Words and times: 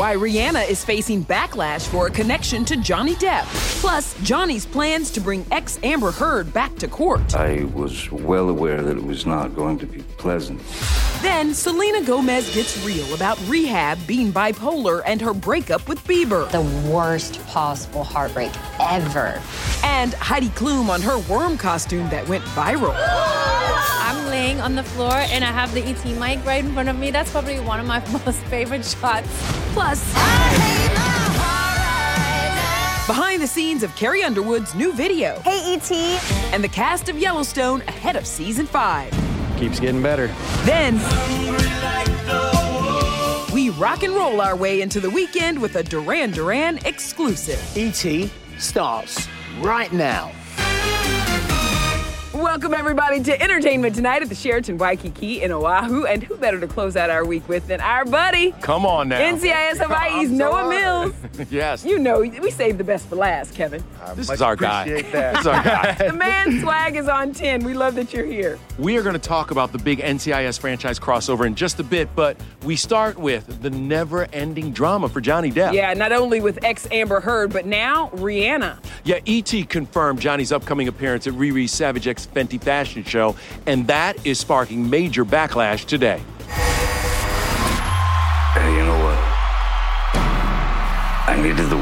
why 0.00 0.16
Rihanna 0.16 0.66
is 0.66 0.82
facing 0.82 1.22
backlash 1.26 1.86
for 1.86 2.06
a 2.06 2.10
connection 2.10 2.64
to 2.64 2.78
Johnny 2.78 3.14
Depp. 3.16 3.44
Plus, 3.82 4.18
Johnny's 4.22 4.64
plans 4.64 5.10
to 5.10 5.20
bring 5.20 5.44
ex 5.50 5.78
Amber 5.82 6.10
Heard 6.10 6.54
back 6.54 6.74
to 6.76 6.88
court. 6.88 7.34
I 7.34 7.64
was 7.74 8.10
well 8.10 8.48
aware 8.48 8.82
that 8.82 8.96
it 8.96 9.04
was 9.04 9.26
not 9.26 9.54
going 9.54 9.78
to 9.78 9.84
be 9.84 10.00
pleasant. 10.16 10.62
Then, 11.20 11.52
Selena 11.52 12.02
Gomez 12.02 12.54
gets 12.54 12.82
real 12.82 13.12
about 13.12 13.38
rehab, 13.46 13.98
being 14.06 14.32
bipolar, 14.32 15.02
and 15.04 15.20
her 15.20 15.34
breakup 15.34 15.86
with 15.86 16.02
Bieber. 16.04 16.50
the 16.50 16.90
worst 16.90 17.46
possible 17.48 18.02
heartbreak 18.02 18.52
ever. 18.80 19.38
And 19.84 20.14
Heidi 20.14 20.48
Klum 20.48 20.88
on 20.88 21.02
her 21.02 21.18
worm 21.30 21.58
costume 21.58 22.08
that 22.08 22.26
went 22.26 22.44
viral. 22.44 22.96
I'm 24.10 24.26
laying 24.26 24.60
on 24.60 24.74
the 24.74 24.82
floor 24.82 25.14
and 25.14 25.44
I 25.44 25.52
have 25.52 25.72
the 25.72 25.84
ET 25.84 26.04
mic 26.18 26.44
right 26.44 26.64
in 26.64 26.72
front 26.72 26.88
of 26.88 26.98
me. 26.98 27.12
That's 27.12 27.30
probably 27.30 27.60
one 27.60 27.78
of 27.78 27.86
my 27.86 28.00
most 28.26 28.40
favorite 28.46 28.84
shots. 28.84 29.28
Plus, 29.72 30.04
behind 33.06 33.40
the 33.40 33.46
scenes 33.46 33.84
of 33.84 33.94
Carrie 33.94 34.24
Underwood's 34.24 34.74
new 34.74 34.92
video. 34.92 35.38
Hey, 35.44 35.74
E.T. 35.74 36.18
And 36.52 36.64
the 36.64 36.68
cast 36.68 37.08
of 37.08 37.18
Yellowstone 37.18 37.82
ahead 37.82 38.16
of 38.16 38.26
season 38.26 38.66
five. 38.66 39.12
Keeps 39.58 39.78
getting 39.78 40.02
better. 40.02 40.26
Then 40.64 40.96
we 43.54 43.70
rock 43.70 44.02
and 44.02 44.12
roll 44.12 44.40
our 44.40 44.56
way 44.56 44.80
into 44.80 44.98
the 44.98 45.10
weekend 45.10 45.62
with 45.62 45.76
a 45.76 45.84
Duran 45.84 46.32
Duran 46.32 46.78
exclusive. 46.84 47.64
ET 47.76 48.28
starts 48.58 49.28
right 49.60 49.92
now. 49.92 50.32
Welcome 52.40 52.72
everybody 52.72 53.22
to 53.24 53.42
Entertainment 53.42 53.94
Tonight 53.94 54.22
at 54.22 54.30
the 54.30 54.34
Sheraton 54.34 54.78
Waikiki 54.78 55.42
in 55.42 55.52
Oahu. 55.52 56.06
And 56.06 56.22
who 56.22 56.36
better 56.38 56.58
to 56.58 56.66
close 56.66 56.96
out 56.96 57.10
our 57.10 57.24
week 57.24 57.46
with 57.48 57.66
than 57.66 57.80
our 57.82 58.04
buddy, 58.06 58.52
Come 58.62 58.86
on 58.86 59.10
now. 59.10 59.20
NCIS 59.20 59.76
Hawaii's 59.86 60.30
I'm 60.30 60.38
Noah 60.38 60.52
sorry. 60.52 60.80
Mills. 60.80 61.14
yes. 61.50 61.84
You 61.84 61.98
know, 61.98 62.20
we 62.20 62.50
saved 62.50 62.78
the 62.78 62.84
best 62.84 63.08
for 63.08 63.16
last, 63.16 63.54
Kevin. 63.54 63.84
this 64.14 64.30
is 64.30 64.40
our 64.40 64.56
guy. 64.56 65.02
that. 65.02 65.32
This 65.34 65.40
is 65.42 65.46
our 65.46 65.62
guy. 65.62 65.92
The 65.92 66.14
man 66.14 66.60
swag 66.60 66.96
is 66.96 67.08
on 67.08 67.34
10. 67.34 67.62
We 67.62 67.74
love 67.74 67.94
that 67.96 68.12
you're 68.14 68.24
here. 68.24 68.58
we 68.78 68.96
are 68.96 69.02
going 69.02 69.12
to 69.12 69.18
talk 69.20 69.50
about 69.50 69.70
the 69.70 69.78
big 69.78 69.98
NCIS 70.00 70.58
franchise 70.58 70.98
crossover 70.98 71.46
in 71.46 71.54
just 71.54 71.78
a 71.78 71.84
bit, 71.84 72.08
but 72.16 72.38
we 72.64 72.74
start 72.74 73.18
with 73.18 73.60
the 73.62 73.70
never 73.70 74.24
ending 74.32 74.72
drama 74.72 75.10
for 75.10 75.20
Johnny 75.20 75.52
Depp. 75.52 75.74
Yeah, 75.74 75.92
not 75.92 76.10
only 76.12 76.40
with 76.40 76.64
ex 76.64 76.88
Amber 76.90 77.20
Heard, 77.20 77.52
but 77.52 77.66
now 77.66 78.08
Rihanna. 78.14 78.82
Yeah, 79.04 79.18
E.T. 79.26 79.64
confirmed 79.64 80.20
Johnny's 80.20 80.52
upcoming 80.52 80.88
appearance 80.88 81.26
at 81.26 81.34
Riri 81.34 81.68
Savage 81.68 82.06
X 82.08 82.28
Fenty 82.34 82.62
Fashion 82.62 83.04
Show, 83.04 83.36
and 83.66 83.86
that 83.86 84.26
is 84.26 84.38
sparking 84.38 84.88
major 84.88 85.24
backlash 85.24 85.84
today. 85.84 86.22
Hey, 88.54 88.72
you 88.74 88.84
know 88.84 88.98
what? 89.04 89.18
I 91.28 91.38
needed 91.40 91.68
the. 91.70 91.79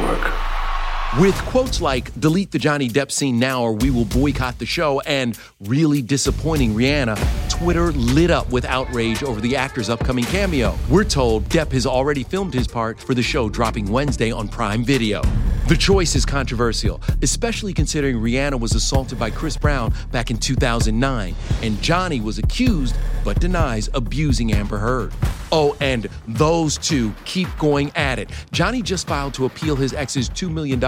With 1.16 1.34
quotes 1.46 1.80
like, 1.80 2.12
delete 2.20 2.50
the 2.50 2.58
Johnny 2.58 2.86
Depp 2.86 3.10
scene 3.10 3.38
now 3.38 3.62
or 3.62 3.72
we 3.72 3.90
will 3.90 4.04
boycott 4.04 4.58
the 4.58 4.66
show, 4.66 5.00
and 5.00 5.38
really 5.58 6.02
disappointing 6.02 6.74
Rihanna, 6.74 7.48
Twitter 7.48 7.92
lit 7.92 8.30
up 8.30 8.50
with 8.52 8.66
outrage 8.66 9.22
over 9.22 9.40
the 9.40 9.56
actor's 9.56 9.88
upcoming 9.88 10.24
cameo. 10.24 10.76
We're 10.90 11.04
told 11.04 11.46
Depp 11.46 11.72
has 11.72 11.86
already 11.86 12.24
filmed 12.24 12.52
his 12.52 12.68
part 12.68 13.00
for 13.00 13.14
the 13.14 13.22
show 13.22 13.48
dropping 13.48 13.90
Wednesday 13.90 14.30
on 14.30 14.48
Prime 14.48 14.84
Video. 14.84 15.22
The 15.66 15.76
choice 15.76 16.14
is 16.14 16.26
controversial, 16.26 17.00
especially 17.22 17.72
considering 17.72 18.16
Rihanna 18.16 18.60
was 18.60 18.74
assaulted 18.74 19.18
by 19.18 19.30
Chris 19.30 19.56
Brown 19.56 19.94
back 20.12 20.30
in 20.30 20.36
2009, 20.36 21.34
and 21.62 21.82
Johnny 21.82 22.20
was 22.20 22.38
accused 22.38 22.94
but 23.28 23.40
denies 23.40 23.90
abusing 23.92 24.54
Amber 24.54 24.78
Heard. 24.78 25.12
Oh, 25.52 25.76
and 25.82 26.08
those 26.26 26.78
two 26.78 27.12
keep 27.26 27.46
going 27.58 27.92
at 27.94 28.18
it. 28.18 28.30
Johnny 28.52 28.80
just 28.80 29.06
filed 29.06 29.34
to 29.34 29.44
appeal 29.44 29.76
his 29.76 29.92
ex's 29.92 30.30
$2 30.30 30.50
million 30.50 30.80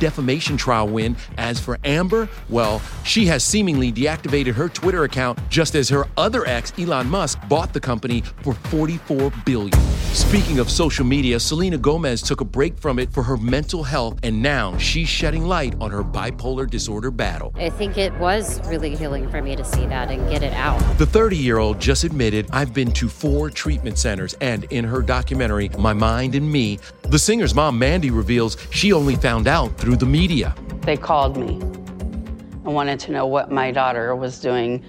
defamation 0.00 0.56
trial 0.56 0.88
win. 0.88 1.16
As 1.38 1.60
for 1.60 1.78
Amber, 1.84 2.28
well, 2.48 2.82
she 3.04 3.26
has 3.26 3.44
seemingly 3.44 3.92
deactivated 3.92 4.54
her 4.54 4.68
Twitter 4.68 5.04
account 5.04 5.38
just 5.48 5.76
as 5.76 5.88
her 5.88 6.08
other 6.16 6.44
ex, 6.48 6.72
Elon 6.80 7.08
Musk, 7.08 7.38
bought 7.48 7.72
the 7.72 7.80
company 7.80 8.22
for 8.42 8.54
44 8.54 9.32
billion. 9.44 9.80
Speaking 10.14 10.60
of 10.60 10.70
social 10.70 11.04
media, 11.04 11.40
Selena 11.40 11.76
Gomez 11.76 12.22
took 12.22 12.40
a 12.40 12.44
break 12.44 12.78
from 12.78 13.00
it 13.00 13.12
for 13.12 13.24
her 13.24 13.36
mental 13.36 13.82
health, 13.82 14.20
and 14.22 14.40
now 14.40 14.78
she's 14.78 15.08
shedding 15.08 15.44
light 15.44 15.74
on 15.80 15.90
her 15.90 16.04
bipolar 16.04 16.70
disorder 16.70 17.10
battle. 17.10 17.52
I 17.56 17.68
think 17.68 17.98
it 17.98 18.12
was 18.20 18.64
really 18.68 18.94
healing 18.94 19.28
for 19.28 19.42
me 19.42 19.56
to 19.56 19.64
see 19.64 19.86
that 19.86 20.12
and 20.12 20.30
get 20.30 20.44
it 20.44 20.52
out. 20.52 20.78
The 20.98 21.06
30 21.06 21.36
year 21.36 21.58
old 21.58 21.80
just 21.84 22.02
admitted, 22.02 22.48
I've 22.50 22.72
been 22.72 22.90
to 22.92 23.10
four 23.10 23.50
treatment 23.50 23.98
centers, 23.98 24.32
and 24.40 24.64
in 24.72 24.86
her 24.86 25.02
documentary, 25.02 25.68
My 25.78 25.92
Mind 25.92 26.34
and 26.34 26.50
Me, 26.50 26.78
the 27.02 27.18
singer's 27.18 27.54
mom, 27.54 27.78
Mandy, 27.78 28.10
reveals 28.10 28.56
she 28.70 28.94
only 28.94 29.16
found 29.16 29.46
out 29.46 29.76
through 29.76 29.96
the 29.96 30.06
media. 30.06 30.54
They 30.80 30.96
called 30.96 31.36
me 31.36 31.60
and 31.60 32.74
wanted 32.74 32.98
to 33.00 33.12
know 33.12 33.26
what 33.26 33.52
my 33.52 33.70
daughter 33.70 34.16
was 34.16 34.40
doing 34.40 34.82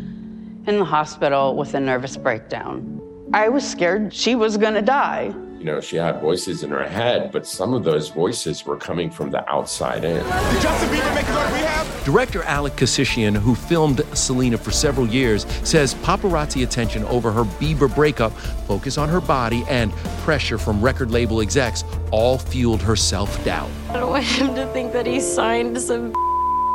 in 0.68 0.80
the 0.80 0.86
hospital 0.86 1.58
with 1.58 1.74
a 1.74 1.80
nervous 1.82 2.16
breakdown. 2.16 3.02
I 3.34 3.50
was 3.50 3.70
scared 3.70 4.14
she 4.14 4.36
was 4.36 4.56
gonna 4.56 4.82
die. 4.82 5.36
You 5.66 5.72
know, 5.72 5.82
she 5.82 5.96
had 5.96 6.22
voices 6.22 6.62
in 6.62 6.70
her 6.70 6.88
head, 6.88 7.32
but 7.32 7.48
some 7.48 7.74
of 7.74 7.84
those 7.84 8.10
voices 8.10 8.68
were 8.68 8.78
coming 8.78 9.10
from 9.10 9.32
the 9.32 9.50
outside 9.50 10.06
in. 10.06 10.18
Did 10.18 10.62
Justin 10.62 10.90
Bieber 10.90 11.16
make 11.16 11.28
it 11.28 11.32
on 11.32 11.52
rehab? 11.54 12.06
Director 12.06 12.42
Alek 12.42 12.76
Keshishian, 12.76 13.36
who 13.36 13.56
filmed 13.56 14.04
Selena 14.14 14.60
for 14.60 14.70
several 14.70 15.08
years, 15.08 15.48
says 15.68 15.96
paparazzi 15.96 16.62
attention 16.62 17.04
over 17.06 17.32
her 17.32 17.46
Bieber 17.46 17.92
breakup, 17.96 18.32
focus 18.68 19.00
on 19.00 19.10
her 19.10 19.20
body, 19.20 19.64
and 19.68 19.92
pressure 20.22 20.60
from 20.60 20.84
record 20.84 21.10
label 21.10 21.42
execs 21.42 21.84
all 22.12 22.38
fueled 22.38 22.84
her 22.84 22.96
self 22.96 23.44
doubt. 23.44 23.72
I 23.90 23.94
don't 23.94 24.12
want 24.12 24.24
him 24.24 24.54
to 24.54 24.68
think 24.68 24.94
that 24.94 25.08
he 25.08 25.20
signed 25.20 25.82
some 25.82 26.14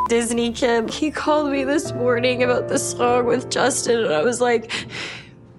Disney 0.09 0.51
kid. 0.51 0.91
He 0.91 1.13
called 1.13 1.53
me 1.53 1.63
this 1.63 1.93
morning 1.93 2.43
about 2.43 2.67
the 2.67 2.81
song 2.81 3.27
with 3.27 3.51
Justin, 3.51 4.07
and 4.07 4.13
I 4.13 4.23
was 4.23 4.41
like, 4.41 4.73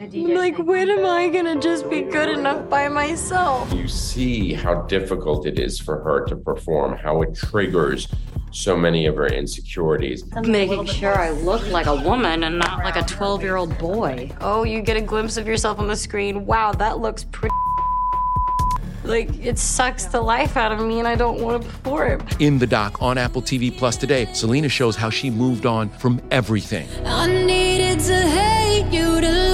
like, 0.10 0.58
when 0.58 0.90
am 0.90 1.06
I 1.06 1.28
gonna 1.30 1.60
just 1.60 1.90
be 1.90 2.02
good 2.02 2.30
enough 2.30 2.68
by 2.70 2.88
myself? 2.88 3.72
You 3.72 3.88
see 3.88 4.54
how 4.54 4.82
difficult 4.84 5.46
it 5.46 5.60
is 5.60 5.80
for 5.80 6.02
her 6.04 6.26
to 6.26 6.36
perform, 6.36 6.98
how 6.98 7.22
it 7.22 7.36
triggers 7.36 8.08
so 8.52 8.76
many 8.76 9.06
of 9.06 9.16
her 9.16 9.28
insecurities. 9.28 10.26
Making 10.42 10.86
sure 10.86 11.18
I 11.18 11.30
look 11.30 11.66
like 11.70 11.86
a 11.86 11.96
woman 11.96 12.44
and 12.44 12.58
not 12.58 12.84
like 12.84 12.96
a 12.96 13.04
12 13.04 13.44
year 13.44 13.58
old 13.58 13.78
boy. 13.78 14.32
Oh, 14.42 14.64
you 14.64 14.82
get 14.82 14.98
a 14.98 15.02
glimpse 15.02 15.38
of 15.38 15.48
yourself 15.48 15.80
on 15.80 15.88
the 15.88 15.96
screen. 15.96 16.46
Wow, 16.46 16.72
that 16.74 17.00
looks 17.00 17.24
pretty. 17.24 17.54
Like, 19.04 19.30
it 19.44 19.58
sucks 19.58 20.06
the 20.06 20.22
life 20.22 20.58
out 20.58 20.72
of 20.72 20.80
me, 20.80 21.00
and 21.00 21.08
I 21.08 21.16
don't 21.16 21.42
want 21.42 21.64
to 21.64 21.68
perform. 21.68 22.26
In 22.40 22.60
the 22.60 22.68
doc 22.68 23.02
on 23.02 23.18
Apple 23.18 23.42
TV 23.42 23.76
Plus 23.76 23.98
today, 23.98 24.32
Selena 24.34 24.70
shows 24.70 24.96
how 24.96 25.10
she 25.10 25.32
moved 25.32 25.66
on 25.66 25.90
from 25.90 26.22
everything. 26.30 26.88
I 27.04 27.28
needed 27.28 28.00
to 28.02 28.16
hate 28.16 28.94
you 28.94 29.20
to 29.22 29.51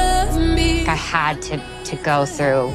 love 0.88 0.94
me. 0.94 0.94
I 0.94 0.96
had 0.96 1.42
to, 1.44 1.62
to 1.86 1.96
go 2.04 2.26
through 2.26 2.74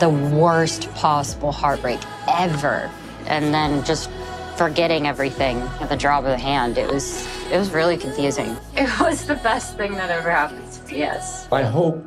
the 0.00 0.08
worst 0.08 0.90
possible 0.94 1.52
heartbreak 1.52 2.00
ever. 2.28 2.90
And 3.26 3.54
then 3.54 3.84
just 3.84 4.10
forgetting 4.56 5.06
everything 5.06 5.58
at 5.80 5.88
the 5.88 5.96
drop 5.96 6.24
of 6.24 6.30
the 6.30 6.38
hand. 6.38 6.78
It 6.78 6.90
was 6.90 7.26
it 7.50 7.58
was 7.58 7.70
really 7.70 7.96
confusing. 7.96 8.56
It 8.76 9.00
was 9.00 9.26
the 9.26 9.34
best 9.36 9.76
thing 9.76 9.94
that 9.94 10.10
ever 10.10 10.30
happened 10.30 10.70
to 10.72 10.84
me, 10.84 10.98
yes. 10.98 11.48
I 11.52 11.62
hope 11.62 12.04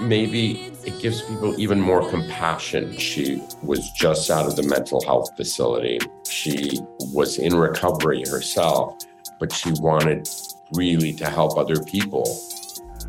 maybe 0.00 0.72
it 0.84 1.00
gives 1.00 1.22
people 1.22 1.58
even 1.60 1.80
more 1.80 2.08
compassion. 2.08 2.96
She 2.96 3.42
was 3.62 3.90
just 3.90 4.30
out 4.30 4.46
of 4.46 4.56
the 4.56 4.62
mental 4.62 5.02
health 5.04 5.36
facility. 5.36 5.98
She 6.28 6.80
was 7.12 7.38
in 7.38 7.54
recovery 7.54 8.24
herself, 8.28 8.98
but 9.38 9.52
she 9.52 9.72
wanted 9.80 10.28
really 10.74 11.12
to 11.14 11.28
help 11.28 11.58
other 11.58 11.82
people. 11.84 12.24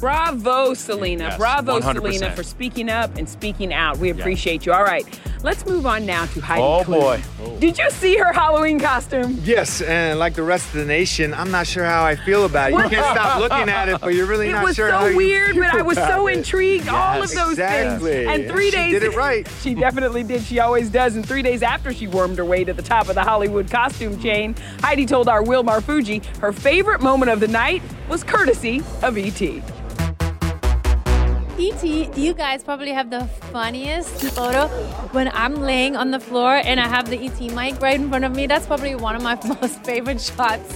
Bravo, 0.07 0.73
Selena. 0.73 1.23
Yes, 1.29 1.37
Bravo, 1.37 1.79
100%. 1.79 1.93
Selena, 1.95 2.35
for 2.35 2.43
speaking 2.43 2.89
up 2.89 3.15
and 3.15 3.29
speaking 3.29 3.73
out. 3.73 3.97
We 3.99 4.09
appreciate 4.09 4.65
you. 4.65 4.73
All 4.73 4.83
right, 4.83 5.05
let's 5.43 5.65
move 5.65 5.85
on 5.85 6.05
now 6.05 6.25
to 6.25 6.41
Heidi 6.41 6.61
Oh, 6.61 6.83
Klum. 6.85 6.99
boy. 7.39 7.57
Did 7.59 7.77
you 7.77 7.89
see 7.89 8.17
her 8.17 8.33
Halloween 8.33 8.81
costume? 8.81 9.39
Yes, 9.43 9.81
and 9.81 10.19
like 10.19 10.33
the 10.33 10.43
rest 10.43 10.67
of 10.67 10.73
the 10.73 10.85
nation, 10.85 11.33
I'm 11.33 11.51
not 11.51 11.67
sure 11.67 11.85
how 11.85 12.03
I 12.03 12.17
feel 12.17 12.43
about 12.43 12.71
it. 12.71 12.73
You 12.73 12.89
can't 12.89 13.17
stop 13.17 13.39
looking 13.49 13.69
at 13.69 13.87
it, 13.87 14.01
but 14.01 14.13
you're 14.13 14.25
really 14.25 14.49
it 14.49 14.51
not 14.51 14.65
was 14.65 14.75
sure 14.75 14.89
so 14.89 14.97
how 14.97 15.05
you 15.05 15.15
weird, 15.15 15.55
but 15.55 15.73
I 15.73 15.81
was 15.83 15.97
so 15.97 16.03
about 16.03 16.25
it. 16.25 16.37
intrigued. 16.39 16.89
all 16.89 17.23
of 17.23 17.31
those 17.31 17.51
exactly. 17.51 18.11
things. 18.25 18.29
And 18.41 18.51
three 18.51 18.71
She 18.71 18.75
days. 18.75 18.91
did 18.91 19.03
it 19.03 19.15
right. 19.15 19.47
She 19.61 19.73
definitely 19.73 20.23
did. 20.23 20.41
She 20.43 20.59
always 20.59 20.89
does. 20.89 21.15
And 21.15 21.25
three 21.25 21.43
days 21.43 21.63
after 21.63 21.93
she 21.93 22.07
wormed 22.07 22.37
her 22.39 22.45
way 22.45 22.65
to 22.65 22.73
the 22.73 22.81
top 22.83 23.07
of 23.07 23.15
the 23.15 23.23
Hollywood 23.23 23.71
costume 23.71 24.19
chain, 24.21 24.53
Heidi 24.81 25.05
told 25.05 25.29
our 25.29 25.41
Will 25.43 25.63
Marfuggi 25.63 26.25
her 26.39 26.51
favorite 26.51 26.99
moment 27.01 27.31
of 27.31 27.39
the 27.39 27.47
night 27.47 27.81
was 28.09 28.21
courtesy 28.25 28.83
of 29.01 29.17
E.T. 29.17 29.63
ET, 31.63 32.17
you 32.17 32.33
guys 32.33 32.61
probably 32.63 32.91
have 32.91 33.09
the 33.09 33.25
funniest 33.53 34.09
photo 34.35 34.67
when 35.13 35.29
I'm 35.33 35.55
laying 35.61 35.95
on 35.95 36.11
the 36.11 36.19
floor 36.19 36.55
and 36.55 36.77
I 36.79 36.87
have 36.87 37.09
the 37.09 37.17
ET 37.25 37.39
mic 37.53 37.79
right 37.81 37.95
in 37.99 38.09
front 38.09 38.25
of 38.25 38.35
me. 38.35 38.47
That's 38.47 38.65
probably 38.65 38.95
one 38.95 39.15
of 39.15 39.23
my 39.23 39.35
most 39.61 39.81
favorite 39.85 40.19
shots 40.19 40.75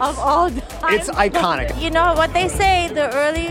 of 0.00 0.18
all 0.18 0.50
time. 0.50 0.94
it's 0.94 1.08
iconic. 1.10 1.80
You 1.80 1.90
know 1.90 2.14
what 2.14 2.32
they 2.32 2.48
say, 2.48 2.88
the 2.92 3.14
early 3.14 3.48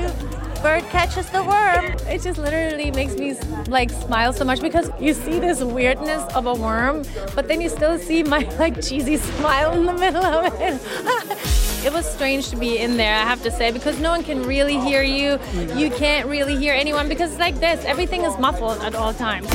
bird 0.64 0.84
catches 0.86 1.30
the 1.30 1.44
worm. 1.44 1.86
It 2.08 2.22
just 2.22 2.40
literally 2.40 2.90
makes 2.90 3.16
me 3.16 3.38
like 3.68 3.90
smile 3.90 4.32
so 4.32 4.46
much 4.46 4.62
because 4.62 4.90
you 4.98 5.14
see 5.14 5.38
this 5.38 5.62
weirdness 5.62 6.24
of 6.34 6.46
a 6.46 6.54
worm, 6.54 7.04
but 7.36 7.50
then 7.50 7.60
you 7.60 7.68
still 7.68 8.00
see 8.00 8.24
my 8.24 8.40
like 8.58 8.82
cheesy 8.82 9.18
smile 9.34 9.74
in 9.74 9.86
the 9.86 9.94
middle 9.94 10.26
of 10.26 10.54
it. 10.60 10.82
It 11.84 11.92
was 11.92 12.10
strange 12.10 12.50
to 12.52 12.56
be 12.56 12.78
in 12.78 12.96
there, 12.96 13.14
I 13.14 13.24
have 13.24 13.44
to 13.44 13.52
say, 13.52 13.70
because 13.70 14.00
no 14.00 14.10
one 14.10 14.24
can 14.24 14.44
really 14.44 14.80
hear 14.80 15.04
you. 15.04 15.38
You 15.76 15.92
can't 15.92 16.30
really 16.30 16.56
hear 16.56 16.74
anyone 16.74 17.10
because 17.10 17.32
it's 17.32 17.42
like 17.42 17.60
this 17.60 17.84
everything 17.84 18.22
is 18.24 18.38
muffled 18.40 18.82
at 18.84 18.96
all 18.96 19.14
times. 19.14 19.50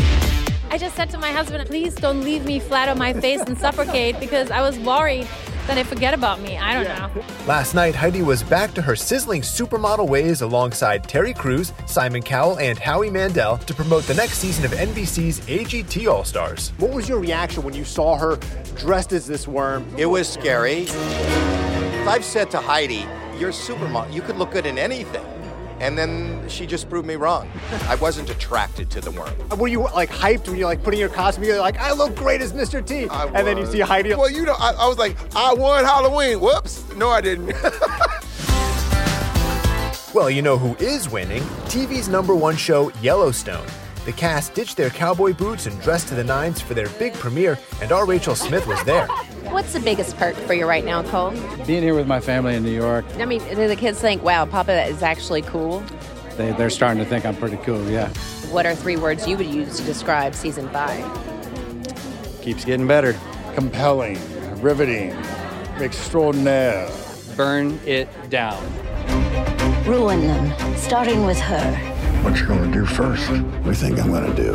I 0.71 0.77
just 0.77 0.95
said 0.95 1.09
to 1.11 1.19
my 1.19 1.33
husband, 1.33 1.67
please 1.67 1.95
don't 1.95 2.21
leave 2.21 2.45
me 2.45 2.61
flat 2.61 2.91
on 2.91 2.99
my 2.99 3.15
face 3.15 3.41
and 3.41 3.57
suffocate 3.57 4.21
because 4.21 4.51
I 4.51 4.61
was 4.61 4.79
worried 4.81 5.27
that 5.69 5.75
they 5.75 5.85
forget 5.85 6.15
about 6.15 6.41
me. 6.41 6.57
I 6.57 6.83
don't 6.83 6.85
know. 7.15 7.23
Last 7.47 7.75
night, 7.75 7.95
Heidi 7.95 8.23
was 8.23 8.43
back 8.43 8.73
to 8.75 8.83
her 8.83 8.97
sizzling 8.97 9.43
supermodel 9.43 10.09
ways 10.09 10.41
alongside 10.41 11.05
Terry 11.05 11.35
Crews, 11.35 11.75
Simon 11.87 12.23
Cowell, 12.23 12.59
and 12.59 12.79
Howie 12.79 13.11
Mandel 13.11 13.59
to 13.59 13.75
promote 13.75 14.05
the 14.05 14.15
next 14.15 14.39
season 14.39 14.65
of 14.65 14.71
NBC's 14.73 15.41
AGT 15.41 16.11
All 16.11 16.25
Stars. 16.25 16.73
What 16.79 16.93
was 16.93 17.09
your 17.09 17.21
reaction 17.21 17.63
when 17.63 17.75
you 17.75 17.85
saw 17.85 18.17
her 18.17 18.39
dressed 18.77 19.13
as 19.13 19.27
this 19.27 19.47
worm? 19.47 19.87
It 19.99 20.07
was 20.07 20.27
scary. 20.27 20.89
I've 22.09 22.25
said 22.25 22.51
to 22.53 22.59
Heidi, 22.59 23.05
you're 23.39 23.53
supermodel. 23.53 24.13
You 24.13 24.23
could 24.23 24.37
look 24.37 24.53
good 24.53 24.65
in 24.65 24.79
anything. 24.79 25.25
And 25.81 25.97
then 25.97 26.49
she 26.49 26.67
just 26.67 26.89
proved 26.91 27.07
me 27.07 27.15
wrong. 27.15 27.51
I 27.89 27.95
wasn't 27.97 28.31
attracted 28.31 28.91
to 28.91 29.01
the 29.01 29.11
worm. 29.13 29.33
Were 29.59 29.69
you 29.69 29.83
like 29.83 30.11
hyped 30.11 30.49
when 30.49 30.57
you're 30.57 30.69
like 30.69 30.83
putting 30.83 30.99
your 31.01 31.09
costume 31.09 31.43
together? 31.45 31.61
Like, 31.61 31.79
I 31.79 31.93
look 31.93 32.17
great 32.17 32.41
as 32.41 32.53
Mr. 32.53 32.85
T. 32.85 33.09
and 33.11 33.47
then 33.47 33.59
you 33.59 33.67
see 33.67 33.81
Heidi. 33.81 34.15
Well, 34.15 34.31
you 34.31 34.45
know, 34.45 34.57
I, 34.59 34.73
I 34.73 34.89
was 34.89 34.99
like, 34.99 35.17
I 35.37 35.55
won 35.55 35.85
Halloween. 35.85 36.41
Whoops. 36.41 36.85
No, 36.97 37.11
I 37.11 37.21
didn't. 37.21 37.53
Well, 40.15 40.31
you 40.31 40.41
know 40.41 40.57
who 40.57 40.75
is 40.85 41.11
winning? 41.11 41.43
TV's 41.69 42.09
number 42.09 42.35
one 42.35 42.57
show, 42.57 42.91
Yellowstone. 43.03 43.67
The 44.07 44.13
cast 44.13 44.55
ditched 44.55 44.79
their 44.79 44.89
cowboy 44.89 45.35
boots 45.35 45.67
and 45.67 45.79
dressed 45.83 46.09
to 46.09 46.15
the 46.15 46.25
nines 46.25 46.63
for 46.63 46.73
their 46.73 46.89
big 46.99 47.13
premiere, 47.13 47.59
and 47.83 47.93
our 47.93 48.07
Rachel 48.07 48.35
Smith 48.35 48.67
was 48.67 48.83
there. 48.85 49.07
What's 49.51 49.73
the 49.73 49.81
biggest 49.81 50.17
perk 50.17 50.37
for 50.37 50.55
you 50.55 50.67
right 50.67 50.85
now, 50.85 51.03
Cole? 51.03 51.31
Being 51.67 51.83
here 51.83 51.95
with 51.95 52.07
my 52.07 52.21
family 52.21 52.55
in 52.55 52.63
New 52.63 52.71
York, 52.71 53.05
I 53.19 53.25
mean, 53.25 53.41
do 53.41 53.67
the 53.67 53.77
kids 53.77 53.99
think, 54.01 54.23
wow, 54.23 54.45
Papa 54.45 54.85
is 54.87 55.03
actually 55.03 55.43
cool? 55.43 55.83
they, 56.39 56.53
they're 56.53 56.71
starting 56.71 57.03
to 57.03 57.09
think 57.09 57.27
I'm 57.27 57.37
pretty 57.37 57.57
cool, 57.59 57.83
yeah. 57.91 58.09
What 58.51 58.65
are 58.65 58.75
three 58.75 58.97
words 58.97 59.27
you 59.27 59.37
would 59.37 59.47
use 59.47 59.77
to 59.79 59.83
describe 59.85 60.35
season 60.35 60.69
five? 60.71 61.05
Keeps 62.41 62.65
getting 62.65 62.87
better. 62.87 63.19
Compelling, 63.55 64.19
riveting, 64.63 65.11
extraordinaire. 65.81 66.91
Burn 67.37 67.79
it 67.85 68.09
down. 68.31 68.63
Ruin 69.85 70.21
them, 70.21 70.77
starting 70.77 71.25
with 71.25 71.39
her. 71.41 71.75
What 72.23 72.39
you 72.39 72.47
gonna 72.47 72.73
do 72.73 72.87
first? 72.87 73.29
What 73.31 73.63
do 73.63 73.69
you 73.69 73.75
think 73.75 73.99
I'm 73.99 74.13
gonna 74.13 74.35
do? 74.35 74.53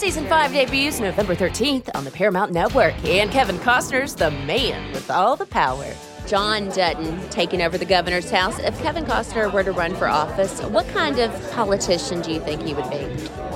Season 0.00 0.26
5 0.28 0.52
debuts 0.54 0.98
November 0.98 1.36
13th 1.36 1.90
on 1.94 2.04
the 2.04 2.10
Paramount 2.10 2.52
Network, 2.52 2.94
and 3.04 3.30
Kevin 3.30 3.58
Costner's 3.58 4.14
the 4.14 4.30
man 4.30 4.90
with 4.92 5.10
all 5.10 5.36
the 5.36 5.44
power. 5.44 5.84
John 6.26 6.70
Dutton 6.70 7.20
taking 7.28 7.60
over 7.60 7.76
the 7.76 7.84
governor's 7.84 8.30
house. 8.30 8.58
If 8.60 8.80
Kevin 8.80 9.04
Costner 9.04 9.52
were 9.52 9.62
to 9.62 9.72
run 9.72 9.94
for 9.94 10.08
office, 10.08 10.62
what 10.62 10.88
kind 10.88 11.18
of 11.18 11.30
politician 11.50 12.22
do 12.22 12.32
you 12.32 12.40
think 12.40 12.62
he 12.62 12.72
would 12.72 12.88
be? 12.88 12.96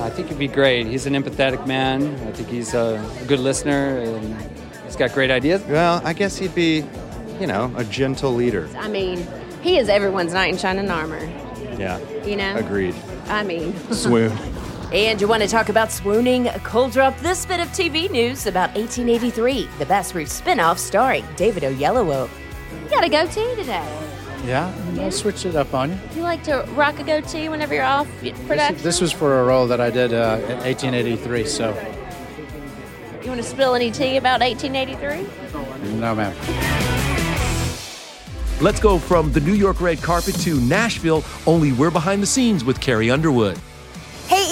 I 0.00 0.10
think 0.10 0.28
he'd 0.28 0.38
be 0.38 0.46
great. 0.46 0.86
He's 0.86 1.06
an 1.06 1.14
empathetic 1.14 1.66
man. 1.66 2.14
I 2.28 2.32
think 2.32 2.50
he's 2.50 2.74
a 2.74 3.02
good 3.26 3.40
listener 3.40 4.00
and 4.00 4.36
he's 4.84 4.96
got 4.96 5.14
great 5.14 5.30
ideas. 5.30 5.62
Well, 5.62 6.02
I 6.04 6.12
guess 6.12 6.36
he'd 6.36 6.54
be, 6.54 6.84
you 7.40 7.46
know, 7.46 7.72
a 7.74 7.84
gentle 7.84 8.34
leader. 8.34 8.68
I 8.76 8.88
mean, 8.88 9.26
he 9.62 9.78
is 9.78 9.88
everyone's 9.88 10.34
knight 10.34 10.52
in 10.52 10.58
shining 10.58 10.90
armor. 10.90 11.24
Yeah. 11.78 11.98
You 12.26 12.36
know? 12.36 12.54
Agreed. 12.56 12.94
I 13.28 13.44
mean, 13.44 13.74
Swoon. 13.94 14.36
And 14.94 15.20
you 15.20 15.26
want 15.26 15.42
to 15.42 15.48
talk 15.48 15.70
about 15.70 15.90
swooning? 15.90 16.44
Cole 16.62 16.88
drop 16.88 17.18
this 17.18 17.44
bit 17.44 17.58
of 17.58 17.66
TV 17.70 18.08
news 18.08 18.46
about 18.46 18.72
1883, 18.76 19.68
the 19.80 19.86
Bass 19.86 20.14
Reeves 20.14 20.40
spinoff 20.40 20.78
starring 20.78 21.24
David 21.34 21.64
Oyelowo. 21.64 22.30
You 22.84 22.90
got 22.90 23.02
a 23.02 23.08
goatee 23.08 23.56
today. 23.56 23.84
Yeah, 24.44 24.72
I'll 25.00 25.10
switch 25.10 25.46
it 25.46 25.56
up 25.56 25.74
on 25.74 25.90
you. 25.90 25.98
You 26.14 26.22
like 26.22 26.44
to 26.44 26.62
rock 26.76 27.00
a 27.00 27.02
goatee 27.02 27.48
whenever 27.48 27.74
you're 27.74 27.82
off 27.82 28.06
production? 28.46 28.76
This 28.84 29.00
was 29.00 29.10
for 29.10 29.40
a 29.40 29.44
role 29.44 29.66
that 29.66 29.80
I 29.80 29.90
did 29.90 30.12
uh, 30.12 30.38
in 30.44 30.58
1883, 30.58 31.44
so 31.44 31.70
You 33.20 33.28
want 33.28 33.40
to 33.40 33.42
spill 33.42 33.74
any 33.74 33.90
tea 33.90 34.16
about 34.16 34.42
1883? 34.42 35.98
no, 35.98 36.14
ma'am. 36.14 36.32
Let's 38.60 38.78
go 38.78 39.00
from 39.00 39.32
the 39.32 39.40
New 39.40 39.54
York 39.54 39.80
red 39.80 40.00
carpet 40.00 40.36
to 40.42 40.60
Nashville, 40.60 41.24
only 41.48 41.72
we're 41.72 41.90
behind 41.90 42.22
the 42.22 42.26
scenes 42.28 42.64
with 42.64 42.80
Carrie 42.80 43.10
Underwood. 43.10 43.58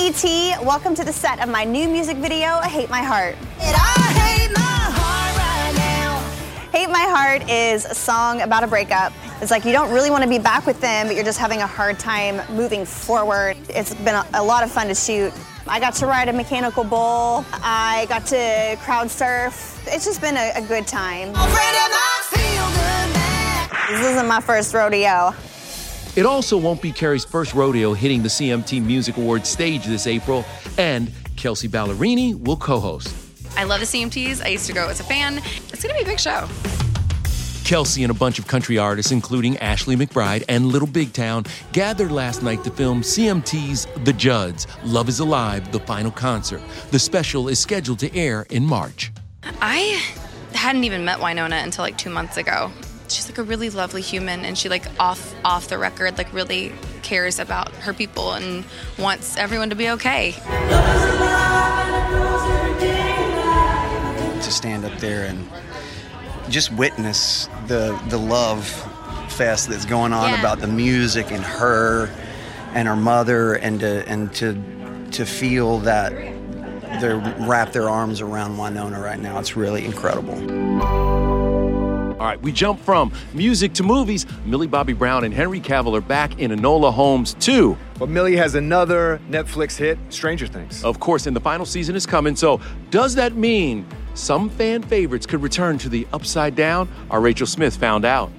Hey 0.03 0.09
ET, 0.09 0.65
welcome 0.65 0.97
to 0.97 1.05
the 1.05 1.13
set 1.13 1.41
of 1.41 1.49
my 1.49 1.63
new 1.63 1.89
music 1.89 2.17
video, 2.17 2.49
I 2.49 2.67
Hate 2.67 2.91
My 2.91 3.03
Heart. 3.03 3.37
Hate 6.73 6.91
My 6.91 7.07
Heart 7.09 7.49
is 7.49 7.85
a 7.85 7.95
song 7.95 8.41
about 8.41 8.65
a 8.65 8.67
breakup. 8.67 9.13
It's 9.41 9.53
like 9.53 9.65
you 9.65 9.71
don't 9.71 9.93
really 9.93 10.11
want 10.11 10.25
to 10.25 10.29
be 10.29 10.41
back 10.41 10.67
with 10.67 10.81
them, 10.81 11.07
but 11.07 11.15
you're 11.15 11.25
just 11.25 11.39
having 11.39 11.61
a 11.61 11.69
hard 11.69 12.01
time 12.01 12.43
moving 12.53 12.85
forward. 12.85 13.57
It's 13.69 13.95
been 13.95 14.17
a, 14.17 14.27
a 14.35 14.43
lot 14.43 14.65
of 14.65 14.73
fun 14.73 14.89
to 14.89 14.95
shoot. 14.97 15.33
I 15.69 15.79
got 15.79 15.95
to 15.95 16.07
ride 16.07 16.29
a 16.29 16.33
mechanical 16.33 16.83
bull. 16.83 17.45
I 17.53 18.07
got 18.09 18.27
to 18.27 18.77
crowd 18.81 19.09
surf. 19.09 19.87
It's 19.87 20.05
just 20.05 20.21
been 20.21 20.37
a, 20.37 20.51
a 20.57 20.63
good 20.63 20.89
time. 20.89 21.33
This 23.89 24.07
isn't 24.11 24.27
my 24.27 24.41
first 24.41 24.75
rodeo. 24.75 25.33
It 26.15 26.27
also 26.27 26.59
won't 26.59 26.83
be 26.83 26.93
Carrie's 26.93 27.25
first 27.25 27.55
rodeo 27.55 27.95
hitting 27.95 28.23
the 28.23 28.29
CMT 28.29 28.85
Music 28.85 29.17
Awards 29.17 29.49
stage 29.49 29.87
this 29.87 30.07
April, 30.07 30.45
and 30.77 31.11
Kelsea 31.37 31.69
Ballerini 31.69 32.39
will 32.39 32.59
co 32.59 32.79
host. 32.79 33.15
I 33.57 33.65
love 33.65 33.81
the 33.81 33.87
CMTs. 33.87 34.45
I 34.45 34.49
used 34.49 34.67
to 34.67 34.75
go 34.75 34.89
as 34.89 35.01
a 35.01 35.05
fan. 35.05 35.39
It's 35.39 35.83
going 35.83 35.95
to 35.95 35.95
be 35.95 36.03
a 36.03 36.05
big 36.05 36.21
show. 36.21 36.49
Kelsey 37.65 38.03
and 38.05 38.11
a 38.11 38.15
bunch 38.15 38.39
of 38.39 38.47
country 38.47 38.77
artists, 38.77 39.13
including 39.13 39.57
Ashley 39.59 39.97
McBryde 39.97 40.45
and 40.49 40.67
Little 40.67 40.89
Big 40.89 41.15
Town, 41.15 41.45
gathered 41.73 42.13
last 42.13 42.43
night 42.43 42.63
to 42.65 42.71
film 42.71 43.01
CMT's 43.01 43.87
The 44.05 44.13
Judds 44.13 44.67
Love 44.85 45.09
is 45.09 45.21
Alive, 45.21 45.73
the 45.73 45.81
final 45.81 46.11
concert. 46.11 46.61
The 46.91 46.99
special 46.99 47.49
is 47.49 47.59
scheduled 47.59 48.01
to 48.01 48.15
air 48.15 48.45
in 48.51 48.67
March. 48.67 49.13
I 49.63 50.03
hadn't 50.53 50.85
even 50.85 51.07
met 51.07 51.19
Wynonna 51.21 51.63
until 51.63 51.85
like 51.85 51.97
two 51.97 52.11
months 52.11 52.37
ago. 52.37 52.71
She's 53.13 53.29
like 53.29 53.39
a 53.39 53.43
really 53.43 53.69
lovely 53.71 54.01
human, 54.03 54.45
and 54.45 54.57
she 54.57 54.69
like 54.69 54.87
off 54.99 55.35
off 55.45 55.69
the 55.69 55.79
record 55.79 56.19
like 56.19 56.33
really 56.33 56.73
cares 57.03 57.39
about 57.39 57.71
her 57.75 57.93
people 57.93 58.33
and 58.33 58.65
wants 58.99 59.37
everyone 59.37 59.71
to 59.71 59.77
be 59.77 59.91
okay. 59.91 60.33
to 64.41 64.51
stand 64.51 64.85
up 64.85 64.99
there 64.99 65.27
and 65.27 65.49
just 66.49 66.73
witness 66.73 67.49
the 67.67 67.99
the 68.09 68.19
love 68.19 68.67
fest 69.29 69.69
that's 69.69 69.85
going 69.85 70.13
on 70.13 70.31
Yeah. 70.31 70.41
about 70.41 70.61
the 70.61 70.67
music 70.67 71.31
and 71.31 71.45
her 71.45 72.11
and 72.75 72.89
her 72.89 72.97
mother 72.97 73.55
and 73.55 73.81
to 73.81 74.09
and 74.09 74.33
to 74.35 74.61
to 75.13 75.25
feel 75.25 75.79
that 75.81 76.13
they 77.01 77.15
wrap 77.47 77.73
their 77.73 77.89
arms 77.89 78.21
around 78.21 78.57
Wynonna 78.57 79.03
right 79.03 79.19
now. 79.19 79.39
It's 79.39 79.57
really 79.57 79.85
incredible. 79.85 80.37
All 82.23 82.29
right, 82.29 82.41
we 82.41 82.53
jump 82.53 82.79
from 82.79 83.13
music 83.35 83.73
to 83.73 83.83
movies. 83.83 84.27
Millie 84.45 84.69
Bobby 84.69 84.93
Brown 84.93 85.25
and 85.25 85.35
Henry 85.35 85.59
Cavill 85.59 85.99
are 85.99 86.01
back 86.01 86.39
in 86.39 86.53
Enola 86.53 86.93
Holmes 86.93 87.35
2. 87.41 87.77
But 87.99 88.11
Millie 88.11 88.37
has 88.37 88.55
another 88.55 89.21
Netflix 89.29 89.77
hit, 89.77 89.99
Stranger 90.09 90.47
Things. 90.47 90.85
Of 90.85 91.01
course, 91.01 91.27
and 91.27 91.35
the 91.35 91.41
final 91.41 91.67
season 91.67 91.97
is 91.97 92.07
coming, 92.07 92.37
so 92.37 92.61
does 92.91 93.17
that 93.17 93.35
mean 93.35 93.85
some 94.15 94.51
fan 94.51 94.85
favorites 94.85 95.27
could 95.27 95.43
return 95.43 95.79
to 95.79 95.89
the 95.89 96.07
upside 96.13 96.55
down? 96.55 96.89
Our 97.11 97.21
Rachel 97.21 97.49
Smith 97.49 97.75
found 97.75 98.05
out. 98.05 98.31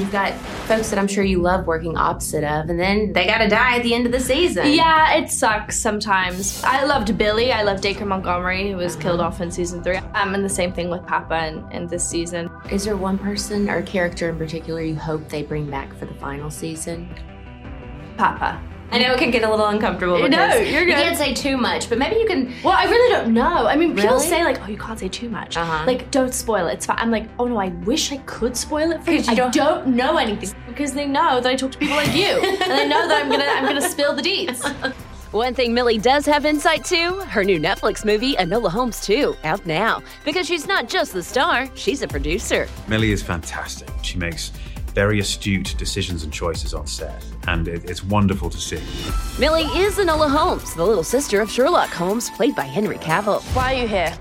You've 0.00 0.10
got 0.10 0.32
folks 0.70 0.90
that 0.90 1.00
I'm 1.00 1.08
sure 1.08 1.24
you 1.24 1.42
love 1.42 1.66
working 1.66 1.96
opposite 1.96 2.44
of, 2.44 2.70
and 2.70 2.78
then 2.78 3.12
they 3.12 3.26
gotta 3.26 3.48
die 3.48 3.78
at 3.78 3.82
the 3.82 3.92
end 3.92 4.06
of 4.06 4.12
the 4.12 4.20
season. 4.20 4.72
Yeah, 4.72 5.16
it 5.16 5.28
sucks 5.28 5.76
sometimes. 5.76 6.62
I 6.62 6.84
loved 6.84 7.18
Billy. 7.18 7.50
I 7.50 7.64
loved 7.64 7.82
Dacre 7.82 8.06
Montgomery, 8.06 8.70
who 8.70 8.76
was 8.76 8.94
killed 8.94 9.18
off 9.18 9.40
in 9.40 9.50
season 9.50 9.82
three. 9.82 9.96
Um, 9.96 10.32
and 10.32 10.44
the 10.44 10.48
same 10.48 10.72
thing 10.72 10.88
with 10.88 11.04
Papa 11.04 11.48
in, 11.48 11.72
in 11.72 11.88
this 11.88 12.08
season. 12.08 12.48
Is 12.70 12.84
there 12.84 12.96
one 12.96 13.18
person 13.18 13.68
or 13.68 13.82
character 13.82 14.28
in 14.28 14.38
particular 14.38 14.80
you 14.80 14.94
hope 14.94 15.28
they 15.28 15.42
bring 15.42 15.68
back 15.68 15.92
for 15.98 16.04
the 16.04 16.14
final 16.14 16.52
season? 16.52 17.12
Papa. 18.16 18.62
I 18.92 18.98
know 18.98 19.12
it 19.12 19.18
can 19.18 19.30
get 19.30 19.44
a 19.44 19.50
little 19.50 19.66
uncomfortable. 19.66 20.18
No, 20.28 20.54
you're 20.56 20.82
You 20.82 20.94
can't 20.94 21.16
say 21.16 21.32
too 21.32 21.56
much, 21.56 21.88
but 21.88 21.98
maybe 21.98 22.16
you 22.16 22.26
can. 22.26 22.52
Well, 22.64 22.74
I 22.76 22.84
really 22.84 23.12
don't 23.14 23.32
know. 23.32 23.66
I 23.66 23.76
mean, 23.76 23.94
people 23.94 24.14
Really? 24.16 24.26
say 24.26 24.42
like, 24.44 24.60
"Oh, 24.62 24.66
you 24.68 24.76
can't 24.78 24.98
say 24.98 25.08
too 25.08 25.28
much." 25.28 25.56
Uh-huh. 25.56 25.84
Like, 25.86 26.10
don't 26.10 26.34
spoil 26.34 26.66
it. 26.66 26.74
It's 26.74 26.86
fine. 26.86 26.96
I'm 26.98 27.10
like, 27.10 27.26
"Oh 27.38 27.46
no, 27.46 27.56
I 27.58 27.68
wish 27.84 28.10
I 28.12 28.16
could 28.18 28.56
spoil 28.56 28.90
it 28.90 29.02
for 29.04 29.12
you. 29.12 29.18
'Cause 29.18 29.26
you 29.28 29.32
I 29.32 29.36
don't- 29.36 29.54
don't 29.54 29.86
know 29.88 30.16
anything 30.16 30.52
because 30.66 30.92
they 30.92 31.06
know 31.06 31.40
that 31.40 31.48
I 31.48 31.54
talk 31.56 31.72
to 31.72 31.78
people 31.78 31.96
like 31.96 32.14
you, 32.14 32.24
and 32.26 32.70
they 32.72 32.88
know 32.88 33.06
that 33.06 33.22
I'm 33.24 33.30
gonna 33.30 33.44
I'm 33.44 33.64
gonna 33.64 33.80
spill 33.88 34.14
the 34.14 34.22
deets." 34.22 34.60
One 35.30 35.54
thing 35.54 35.72
Millie 35.72 35.98
does 35.98 36.26
have 36.26 36.44
insight 36.44 36.84
to 36.86 37.20
her 37.28 37.44
new 37.44 37.60
Netflix 37.60 38.04
movie, 38.04 38.34
Enola 38.34 38.68
Holmes 38.68 39.00
2, 39.06 39.36
out 39.44 39.64
now. 39.64 40.02
Because 40.24 40.44
she's 40.48 40.66
not 40.66 40.88
just 40.88 41.12
the 41.12 41.22
star, 41.22 41.68
she's 41.76 42.02
a 42.02 42.08
producer. 42.08 42.66
Millie 42.88 43.12
is 43.12 43.22
fantastic. 43.22 43.88
She 44.02 44.18
makes 44.18 44.50
very 44.90 45.20
astute 45.20 45.74
decisions 45.78 46.24
and 46.24 46.32
choices 46.32 46.74
on 46.74 46.86
set, 46.86 47.24
and 47.48 47.68
it, 47.68 47.88
it's 47.88 48.04
wonderful 48.04 48.50
to 48.50 48.58
see. 48.58 48.80
Millie 49.38 49.64
is 49.64 49.96
Enola 49.96 50.30
Holmes, 50.30 50.74
the 50.74 50.84
little 50.84 51.04
sister 51.04 51.40
of 51.40 51.50
Sherlock 51.50 51.90
Holmes, 51.90 52.30
played 52.30 52.54
by 52.54 52.64
Henry 52.64 52.98
Cavill. 52.98 53.42
Why 53.54 53.74
are 53.74 53.82
you 53.82 53.88
here? 53.88 54.16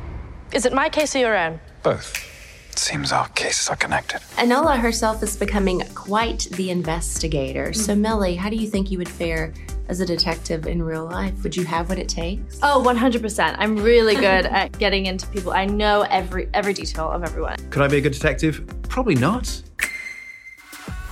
Is 0.53 0.65
it 0.65 0.73
my 0.73 0.89
case 0.89 1.15
or 1.15 1.19
your 1.19 1.37
own? 1.37 1.59
Both. 1.83 2.25
It 2.71 2.79
Seems 2.79 3.11
our 3.11 3.27
cases 3.29 3.69
are 3.69 3.75
connected. 3.75 4.21
Enola 4.37 4.79
herself 4.79 5.21
is 5.21 5.35
becoming 5.35 5.81
quite 5.95 6.47
the 6.51 6.69
investigator. 6.69 7.67
Hmm. 7.67 7.73
So, 7.73 7.95
Millie, 7.95 8.35
how 8.35 8.49
do 8.49 8.55
you 8.55 8.67
think 8.67 8.89
you 8.91 8.97
would 8.97 9.09
fare 9.09 9.53
as 9.89 9.99
a 9.99 10.05
detective 10.05 10.67
in 10.67 10.81
real 10.81 11.05
life? 11.05 11.43
Would 11.43 11.57
you 11.57 11.65
have 11.65 11.89
what 11.89 11.97
it 11.97 12.07
takes? 12.07 12.59
Oh, 12.61 12.81
100%. 12.85 13.55
I'm 13.57 13.75
really 13.75 14.15
good 14.15 14.45
at 14.45 14.77
getting 14.79 15.07
into 15.07 15.27
people. 15.27 15.51
I 15.51 15.65
know 15.65 16.01
every 16.09 16.47
every 16.53 16.73
detail 16.73 17.09
of 17.11 17.23
everyone. 17.23 17.57
Could 17.69 17.81
I 17.81 17.87
be 17.87 17.97
a 17.97 18.01
good 18.01 18.13
detective? 18.13 18.65
Probably 18.87 19.15
not. 19.15 19.61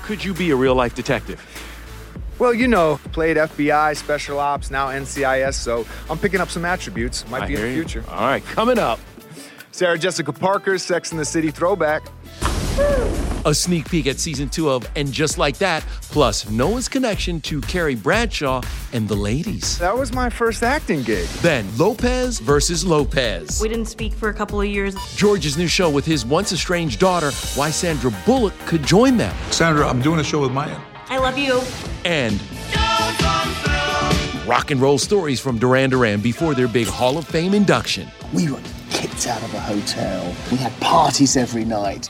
Could 0.07 0.23
you 0.23 0.33
be 0.33 0.51
a 0.51 0.55
real 0.55 0.73
life 0.73 0.95
detective? 0.95 1.43
Well, 2.39 2.53
you 2.53 2.69
know, 2.69 2.97
played 3.11 3.35
FBI, 3.35 3.97
Special 3.97 4.39
Ops, 4.39 4.71
now 4.71 4.87
NCIS, 4.87 5.55
so 5.55 5.85
I'm 6.09 6.17
picking 6.17 6.39
up 6.39 6.49
some 6.49 6.63
attributes. 6.63 7.27
Might 7.27 7.43
I 7.43 7.47
be 7.47 7.55
in 7.55 7.61
the 7.61 7.67
you. 7.67 7.73
future. 7.83 8.05
All 8.09 8.21
right, 8.21 8.41
coming 8.45 8.79
up. 8.79 9.01
Sarah 9.71 9.97
Jessica 9.97 10.31
Parker, 10.31 10.77
Sex 10.77 11.11
in 11.11 11.17
the 11.17 11.25
City 11.25 11.51
throwback. 11.51 12.03
A 13.45 13.53
sneak 13.53 13.89
peek 13.89 14.07
at 14.07 14.19
season 14.19 14.49
two 14.49 14.69
of 14.69 14.87
And 14.95 15.11
Just 15.11 15.37
Like 15.37 15.57
That, 15.57 15.83
plus 16.01 16.49
Noah's 16.49 16.87
connection 16.89 17.39
to 17.41 17.61
Carrie 17.61 17.95
Bradshaw 17.95 18.61
and 18.93 19.07
the 19.07 19.15
ladies. 19.15 19.77
That 19.79 19.97
was 19.97 20.13
my 20.13 20.29
first 20.29 20.63
acting 20.63 21.01
gig. 21.01 21.27
Then 21.41 21.65
Lopez 21.77 22.39
versus 22.39 22.85
Lopez. 22.85 23.61
We 23.61 23.69
didn't 23.69 23.85
speak 23.85 24.13
for 24.13 24.29
a 24.29 24.33
couple 24.33 24.59
of 24.59 24.67
years. 24.67 24.95
George's 25.15 25.57
new 25.57 25.67
show 25.67 25.89
with 25.89 26.05
his 26.05 26.25
once 26.25 26.51
estranged 26.51 26.99
daughter, 26.99 27.31
why 27.55 27.71
Sandra 27.71 28.11
Bullock 28.25 28.53
could 28.65 28.83
join 28.83 29.17
them. 29.17 29.35
Sandra, 29.49 29.87
I'm 29.87 30.01
doing 30.01 30.19
a 30.19 30.23
show 30.23 30.41
with 30.41 30.51
Maya. 30.51 30.77
I 31.07 31.17
love 31.17 31.37
you. 31.37 31.61
And 32.03 32.39
rock 34.47 34.71
and 34.71 34.81
roll 34.81 34.97
stories 34.97 35.39
from 35.39 35.57
Duran 35.57 35.89
Duran 35.89 36.21
before 36.21 36.53
their 36.53 36.67
big 36.67 36.87
Hall 36.87 37.17
of 37.17 37.25
Fame 37.25 37.53
induction. 37.53 38.09
We 38.33 38.51
were 38.51 38.61
kicked 38.89 39.25
out 39.27 39.41
of 39.41 39.53
a 39.53 39.59
hotel. 39.59 40.35
We 40.51 40.57
had 40.57 40.77
parties 40.81 41.37
every 41.37 41.65
night. 41.65 42.09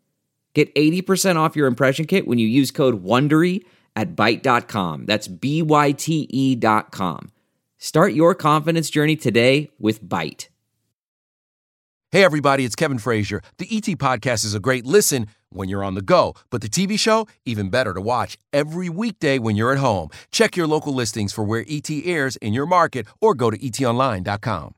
Get 0.53 0.73
80% 0.75 1.37
off 1.37 1.55
your 1.55 1.67
impression 1.67 2.05
kit 2.05 2.27
when 2.27 2.37
you 2.37 2.47
use 2.47 2.71
code 2.71 3.03
WONDERY 3.03 3.63
at 3.95 4.15
Byte.com. 4.15 5.05
That's 5.05 5.27
B-Y-T-E 5.27 6.55
dot 6.55 6.91
com. 6.91 7.31
Start 7.77 8.13
your 8.13 8.35
confidence 8.35 8.89
journey 8.89 9.15
today 9.15 9.69
with 9.79 10.03
Byte. 10.03 10.47
Hey, 12.11 12.25
everybody, 12.25 12.65
it's 12.65 12.75
Kevin 12.75 12.99
Frazier. 12.99 13.41
The 13.57 13.67
ET 13.71 13.85
Podcast 13.97 14.43
is 14.43 14.53
a 14.53 14.59
great 14.59 14.85
listen 14.85 15.27
when 15.49 15.69
you're 15.69 15.83
on 15.83 15.95
the 15.95 16.01
go, 16.01 16.33
but 16.49 16.61
the 16.61 16.67
TV 16.67 16.99
show, 16.99 17.25
even 17.45 17.69
better 17.69 17.93
to 17.93 18.01
watch 18.01 18.37
every 18.51 18.89
weekday 18.89 19.39
when 19.39 19.55
you're 19.55 19.71
at 19.71 19.77
home. 19.77 20.09
Check 20.29 20.57
your 20.57 20.67
local 20.67 20.93
listings 20.93 21.31
for 21.31 21.43
where 21.43 21.63
ET 21.69 21.89
airs 21.89 22.35
in 22.37 22.53
your 22.53 22.65
market 22.65 23.07
or 23.21 23.33
go 23.33 23.49
to 23.49 23.57
etonline.com. 23.57 24.75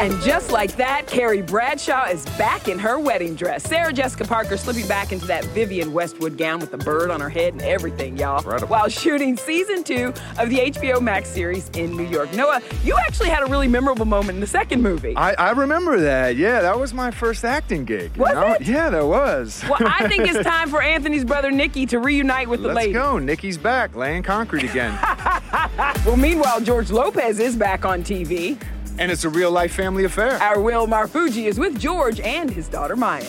And 0.00 0.12
just 0.22 0.52
like 0.52 0.76
that, 0.76 1.08
Carrie 1.08 1.42
Bradshaw 1.42 2.04
is 2.04 2.24
back 2.38 2.68
in 2.68 2.78
her 2.78 3.00
wedding 3.00 3.34
dress. 3.34 3.64
Sarah 3.64 3.92
Jessica 3.92 4.24
Parker 4.24 4.56
slipping 4.56 4.86
back 4.86 5.10
into 5.10 5.26
that 5.26 5.44
Vivienne 5.46 5.92
Westwood 5.92 6.38
gown 6.38 6.60
with 6.60 6.70
the 6.70 6.78
bird 6.78 7.10
on 7.10 7.20
her 7.20 7.28
head 7.28 7.54
and 7.54 7.62
everything, 7.62 8.16
y'all. 8.16 8.38
Incredible. 8.38 8.68
While 8.68 8.88
shooting 8.88 9.36
season 9.36 9.82
two 9.82 10.14
of 10.38 10.50
the 10.50 10.58
HBO 10.70 11.00
Max 11.02 11.28
series 11.28 11.68
in 11.70 11.96
New 11.96 12.06
York. 12.06 12.32
Noah, 12.32 12.62
you 12.84 12.96
actually 12.96 13.28
had 13.28 13.42
a 13.42 13.46
really 13.46 13.66
memorable 13.66 14.04
moment 14.04 14.36
in 14.36 14.40
the 14.40 14.46
second 14.46 14.82
movie. 14.82 15.16
I, 15.16 15.32
I 15.32 15.50
remember 15.50 15.98
that. 15.98 16.36
Yeah, 16.36 16.60
that 16.60 16.78
was 16.78 16.94
my 16.94 17.10
first 17.10 17.44
acting 17.44 17.84
gig. 17.84 18.12
you 18.16 18.22
Was 18.22 18.34
know? 18.34 18.52
it? 18.52 18.62
Yeah, 18.62 18.90
that 18.90 19.04
was. 19.04 19.64
well, 19.68 19.80
I 19.84 20.06
think 20.06 20.28
it's 20.28 20.44
time 20.48 20.68
for 20.70 20.80
Anthony's 20.80 21.24
brother 21.24 21.50
Nikki 21.50 21.86
to 21.86 21.98
reunite 21.98 22.48
with 22.48 22.62
the 22.62 22.68
lady. 22.68 22.92
Let's 22.92 23.04
go. 23.04 23.18
Nikki's 23.18 23.58
back, 23.58 23.96
laying 23.96 24.22
concrete 24.22 24.62
again. 24.62 24.96
well, 26.06 26.16
meanwhile, 26.16 26.60
George 26.60 26.92
Lopez 26.92 27.40
is 27.40 27.56
back 27.56 27.84
on 27.84 28.04
TV. 28.04 28.56
And 28.98 29.12
it's 29.12 29.24
a 29.24 29.28
real 29.28 29.50
life 29.52 29.74
family 29.74 30.04
affair. 30.04 30.32
Our 30.42 30.60
Will 30.60 30.86
Marfuggi 30.88 31.44
is 31.44 31.58
with 31.58 31.78
George 31.78 32.18
and 32.20 32.50
his 32.50 32.68
daughter 32.68 32.96
Mayan. 32.96 33.28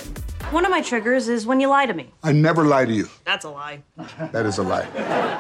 One 0.52 0.66
of 0.66 0.72
my 0.72 0.82
triggers 0.82 1.28
is 1.28 1.46
when 1.46 1.60
you 1.60 1.68
lie 1.68 1.86
to 1.86 1.94
me. 1.94 2.12
I 2.24 2.32
never 2.32 2.66
lie 2.66 2.86
to 2.86 2.92
you. 2.92 3.08
That's 3.24 3.46
a 3.46 3.52
lie. 3.52 3.84
That 4.32 4.48
is 4.48 4.58
a 4.58 4.64
lie. 4.64 4.88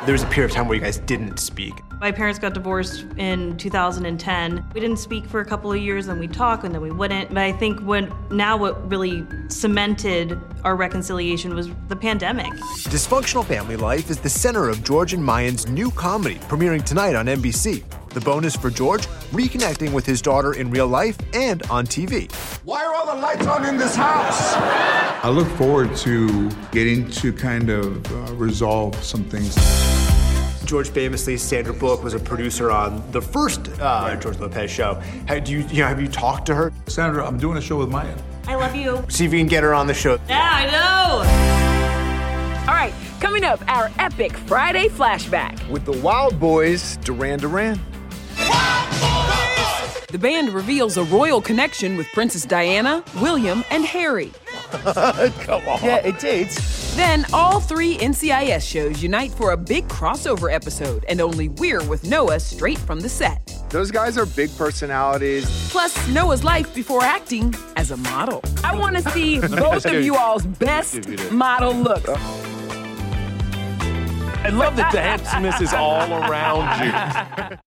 There 0.05 0.13
was 0.13 0.21
a 0.21 0.27
period 0.27 0.51
of 0.51 0.55
time 0.55 0.67
where 0.67 0.75
you 0.75 0.83
guys 0.83 0.99
didn't 0.99 1.39
speak. 1.39 1.73
My 1.99 2.11
parents 2.11 2.37
got 2.37 2.53
divorced 2.53 3.07
in 3.17 3.57
2010. 3.57 4.69
We 4.75 4.79
didn't 4.79 4.97
speak 4.97 5.25
for 5.25 5.39
a 5.39 5.45
couple 5.45 5.71
of 5.71 5.79
years, 5.79 6.05
then 6.05 6.19
we 6.19 6.27
talk, 6.27 6.63
and 6.63 6.75
then 6.75 6.81
we 6.83 6.91
wouldn't. 6.91 7.29
But 7.29 7.39
I 7.39 7.51
think 7.51 7.79
when 7.81 8.13
now 8.29 8.55
what 8.55 8.87
really 8.87 9.25
cemented 9.47 10.39
our 10.63 10.75
reconciliation 10.75 11.55
was 11.55 11.69
the 11.87 11.95
pandemic. 11.95 12.53
Dysfunctional 12.91 13.45
Family 13.45 13.77
Life 13.77 14.11
is 14.11 14.19
the 14.19 14.29
center 14.29 14.69
of 14.69 14.83
George 14.83 15.13
and 15.13 15.25
Mayan's 15.25 15.67
new 15.67 15.89
comedy, 15.89 16.35
premiering 16.35 16.83
tonight 16.85 17.15
on 17.15 17.25
NBC. 17.25 17.83
The 18.09 18.21
bonus 18.21 18.55
for 18.55 18.69
George, 18.71 19.05
reconnecting 19.31 19.93
with 19.93 20.05
his 20.05 20.21
daughter 20.21 20.53
in 20.53 20.71
real 20.71 20.87
life 20.87 21.17
and 21.33 21.61
on 21.63 21.85
TV. 21.85 22.31
Why 22.63 22.83
are 22.83 22.95
all 22.95 23.05
the 23.05 23.21
lights 23.21 23.45
on 23.45 23.65
in 23.65 23.77
this 23.77 23.95
house? 23.95 24.53
I 25.23 25.29
look 25.29 25.47
forward 25.49 25.95
to 25.97 26.49
getting 26.71 27.09
to 27.11 27.31
kind 27.31 27.69
of 27.69 28.05
uh, 28.11 28.33
resolve 28.33 28.95
some 29.03 29.23
things. 29.25 29.55
George 30.65 30.89
famously, 30.89 31.37
Sandra 31.37 31.73
Bullock 31.73 32.03
was 32.03 32.13
a 32.13 32.19
producer 32.19 32.71
on 32.71 33.03
the 33.11 33.21
first 33.21 33.69
uh, 33.79 34.15
George 34.15 34.39
Lopez 34.39 34.69
show. 34.71 34.95
Have 35.27 35.47
you, 35.47 35.59
you 35.69 35.81
know, 35.81 35.87
have 35.87 36.01
you 36.01 36.07
talked 36.07 36.45
to 36.47 36.55
her? 36.55 36.71
Sandra, 36.87 37.25
I'm 37.27 37.37
doing 37.37 37.57
a 37.57 37.61
show 37.61 37.77
with 37.77 37.89
Maya. 37.89 38.15
I 38.47 38.55
love 38.55 38.75
you. 38.75 39.03
See 39.09 39.25
if 39.25 39.33
you 39.33 39.39
can 39.39 39.47
get 39.47 39.63
her 39.63 39.73
on 39.73 39.87
the 39.87 39.93
show. 39.93 40.19
Yeah, 40.27 40.49
I 40.51 40.65
know. 40.71 42.69
All 42.71 42.75
right, 42.75 42.93
coming 43.19 43.43
up, 43.43 43.61
our 43.67 43.89
epic 43.97 44.31
Friday 44.31 44.89
flashback. 44.89 45.67
With 45.69 45.85
the 45.85 45.91
Wild 45.91 46.39
Boys, 46.39 46.97
Duran 46.97 47.39
Duran. 47.39 47.79
The 50.11 50.17
band 50.17 50.49
reveals 50.49 50.97
a 50.97 51.03
royal 51.03 51.39
connection 51.39 51.95
with 51.95 52.07
Princess 52.13 52.43
Diana, 52.43 53.03
William, 53.21 53.63
and 53.69 53.85
Harry. 53.85 54.31
Come 54.71 55.67
on. 55.67 55.83
Yeah, 55.83 55.97
it 55.97 56.19
did. 56.19 56.49
Then 56.95 57.25
all 57.31 57.59
three 57.59 57.95
NCIS 57.97 58.67
shows 58.67 59.03
unite 59.03 59.31
for 59.31 59.51
a 59.51 59.57
big 59.57 59.87
crossover 59.87 60.51
episode, 60.51 61.05
and 61.07 61.21
only 61.21 61.49
we're 61.49 61.83
with 61.87 62.09
Noah 62.09 62.39
straight 62.39 62.79
from 62.79 62.99
the 62.99 63.07
set. 63.07 63.53
Those 63.69 63.91
guys 63.91 64.17
are 64.17 64.25
big 64.25 64.49
personalities. 64.57 65.69
Plus, 65.71 66.07
Noah's 66.09 66.43
life 66.43 66.73
before 66.73 67.03
acting 67.03 67.53
as 67.75 67.91
a 67.91 67.97
model. 67.97 68.41
I 68.63 68.75
want 68.75 68.97
to 68.97 69.03
see 69.11 69.39
both 69.47 69.85
of 69.85 70.03
you 70.03 70.17
all's 70.17 70.45
best 70.45 71.07
model 71.31 71.73
looks. 71.73 72.09
I 74.41 74.49
love 74.49 74.75
that 74.75 74.91
the 74.91 75.01
handsomeness 75.01 75.61
is 75.61 75.71
all 75.71 76.11
around 76.11 77.51
you. 77.51 77.57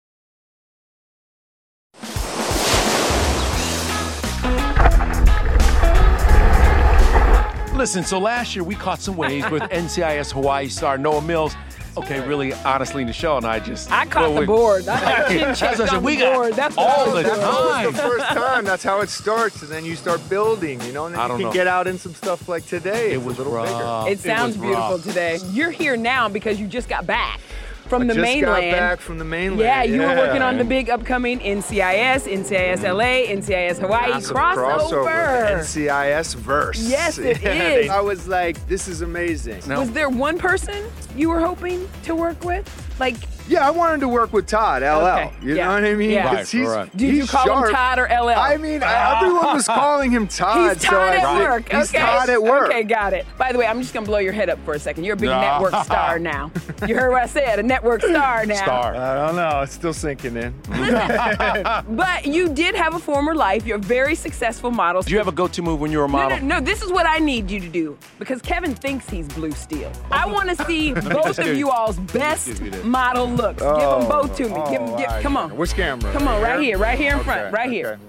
Listen, 7.78 8.04
so 8.04 8.18
last 8.18 8.56
year 8.56 8.64
we 8.64 8.74
caught 8.74 9.00
some 9.02 9.16
waves 9.16 9.48
with 9.52 9.62
NCIS 9.72 10.34
Hawaii 10.34 10.68
star 10.68 10.98
Noah 10.98 11.22
Mills. 11.22 11.56
Okay, 11.96 12.20
really, 12.28 12.54
honestly, 12.54 13.04
Michelle 13.06 13.38
and 13.38 13.46
I 13.46 13.60
just. 13.60 13.92
I 13.92 14.06
caught 14.06 14.22
well, 14.24 14.34
the 14.34 14.40
we- 14.42 14.46
board. 14.48 14.88
I 14.88 15.28
chin 15.28 15.42
That's 15.42 15.60
checked 15.60 15.80
what 15.80 15.88
I 15.88 15.92
said, 15.92 15.98
on 15.98 16.04
we 16.04 16.16
the 16.16 16.22
got 16.22 16.34
board. 16.36 16.54
That's 16.54 16.76
what 16.76 16.88
I 16.88 16.92
all 16.96 17.06
was 17.06 17.14
the 17.24 17.30
doing. 17.30 17.40
That 17.42 17.86
was 17.86 17.96
the 17.96 18.02
first 18.02 18.26
time. 18.26 18.66
That's 18.66 18.84
how 18.84 19.02
it 19.02 19.10
starts, 19.10 19.62
and 19.62 19.72
then 19.72 19.86
you 19.86 19.96
start 19.96 20.28
building, 20.30 20.82
you 20.82 20.92
know, 20.92 21.06
and 21.06 21.14
then 21.16 21.20
I 21.22 21.24
you 21.26 21.30
don't 21.30 21.38
can 21.38 21.48
know. 21.48 21.54
get 21.54 21.68
out 21.68 21.86
in 21.88 21.98
some 22.00 22.14
stuff 22.16 22.50
like 22.50 22.66
today. 22.66 23.12
It 23.14 23.18
It's 23.18 23.26
was 23.26 23.36
a 23.36 23.44
little 23.44 23.54
rough. 23.54 24.06
bigger. 24.06 24.12
It 24.12 24.20
sounds 24.24 24.58
was 24.58 24.66
beautiful 24.66 24.96
rough. 24.98 25.04
today. 25.04 25.40
You're 25.52 25.72
here 25.72 25.96
now 25.98 26.30
because 26.30 26.60
you 26.60 26.68
just 26.68 26.90
got 26.90 27.06
back 27.08 27.40
from 27.88 28.04
I 28.04 28.06
the 28.08 28.14
just 28.16 28.22
mainland. 28.22 28.72
got 28.72 28.78
back 28.78 29.00
from 29.00 29.18
the 29.18 29.26
mainland. 29.26 29.62
Yeah, 29.62 29.84
you 29.84 30.02
were 30.02 30.16
working 30.16 30.42
on 30.42 30.58
the 30.58 30.64
big 30.64 30.90
upcoming 30.90 31.40
NCIS, 31.40 32.28
NCIS 32.28 32.78
mm-hmm. 32.80 32.98
LA, 32.98 33.34
NCIS 33.36 33.80
Hawaii 33.80 34.10
massive 34.12 34.36
crossover. 34.36 35.60
NCIS 35.60 36.36
verse. 36.36 36.88
Yes, 36.88 37.18
it 37.18 37.42
Yeah, 37.42 37.52
is. 37.52 37.90
I 37.90 38.02
was 38.02 38.28
like, 38.28 38.66
this 38.68 38.88
is 38.88 39.02
amazing. 39.02 39.62
Was 39.68 39.92
there 39.92 40.10
one 40.10 40.38
person 40.38 40.86
you 41.16 41.30
were 41.30 41.40
hoping 41.40 41.88
to 42.04 42.16
work 42.16 42.44
with? 42.44 42.66
Like, 43.00 43.16
Yeah, 43.48 43.66
I 43.68 43.72
wanted 43.72 44.02
to 44.02 44.08
work 44.08 44.34
with 44.34 44.46
Todd, 44.48 44.82
LL. 44.82 44.86
Okay, 45.08 45.32
You 45.42 45.56
yeah, 45.56 45.66
know 45.68 45.74
what 45.76 45.86
I 45.86 45.94
mean? 45.96 46.10
yeah. 46.12 46.24
'Cause 46.24 46.34
Right, 46.36 46.48
he's, 46.48 46.68
right. 46.68 46.98
Did 46.98 47.02
you 47.16 47.22
he's 47.22 47.32
call 47.32 47.64
him. 47.66 47.74
Todd 47.74 48.00
or 48.00 48.08
LL? 48.08 48.30
I 48.38 48.58
mean, 48.58 48.84
everyone 48.84 49.54
was 49.56 49.66
calling 49.66 50.12
him 50.12 50.28
Todd. 50.28 50.74
He's 50.74 50.82
so 50.82 50.90
Todd 50.90 51.02
I 51.14 51.16
at 51.18 51.26
think 51.26 51.40
work. 51.50 51.72
He's 51.72 51.90
okay. 51.96 52.00
Todd 52.06 52.30
at 52.30 52.42
work. 52.44 52.70
Okay, 52.70 52.84
got 52.84 53.14
it. 53.14 53.26
By 53.38 53.52
the 53.52 53.58
way, 53.58 53.66
I'm 53.68 53.82
just 53.82 53.94
gonna 53.94 54.06
blow 54.06 54.20
your 54.20 54.34
head 54.34 54.50
up 54.50 54.60
for 54.66 54.74
a 54.74 54.80
second. 54.80 55.04
You're 55.06 55.14
a 55.14 55.18
big 55.18 55.30
Nah. 55.30 55.42
network 55.60 55.84
star 55.86 56.20
now. 56.34 56.52
You 56.88 56.96
heard 56.96 57.12
what 57.12 57.24
I 57.24 57.28
said, 57.28 57.60
a 57.60 57.64
network 57.64 58.02
star 58.04 58.46
now. 58.46 58.56
Star. 58.64 58.96
I 58.96 59.26
don't 59.28 59.36
know. 59.36 59.62
It's 59.62 59.74
still 59.74 59.94
sinking 59.94 60.36
in. 60.38 60.54
But 61.90 62.26
you 62.26 62.50
did 62.50 62.76
have 62.76 62.96
a 62.96 63.00
former 63.00 63.34
life. 63.36 63.66
You're 63.66 63.78
a 63.78 63.80
very 63.80 64.16
successful 64.16 64.72
model. 64.72 65.02
Do 65.02 65.12
you 65.12 65.18
have 65.18 65.28
a 65.28 65.32
go-to 65.32 65.62
move 65.62 65.80
when 65.80 65.92
you're 65.92 66.06
a 66.06 66.08
No, 66.08 66.12
model? 66.14 66.40
no, 66.40 66.60
no, 66.60 66.62
this 66.62 66.82
is 66.82 66.92
what 66.92 67.06
I 67.08 67.20
need 67.20 67.50
you 67.50 67.60
to 67.60 67.68
do 67.70 67.98
because 68.20 68.42
Kevin 68.42 68.76
thinks 68.76 69.10
he's 69.10 69.28
blue 69.28 69.52
steel. 69.52 69.92
I 70.12 70.26
want 70.28 70.50
to 70.50 70.66
see 70.66 70.94
both 70.94 71.40
of 71.40 71.56
you 71.56 71.70
all's 71.70 71.98
best 71.98 72.62
model 72.84 73.28
looks. 73.38 73.62
Give 73.62 73.72
them 73.76 74.08
both 74.10 74.36
to 74.38 74.44
me. 74.44 74.56
Give 74.72 74.82
'em- 74.82 74.98
give- 74.98 75.24
come 75.24 75.38
on. 75.38 75.56
Which 75.56 75.74
camera? 75.74 76.12
Come 76.12 76.28
on, 76.28 76.42
right 76.42 76.60
here, 76.60 76.78
right 76.78 76.98
here 76.98 77.14
in 77.14 77.20
Okay, 77.20 77.24
front, 77.26 77.54
right 77.54 77.70
here. 77.72 78.00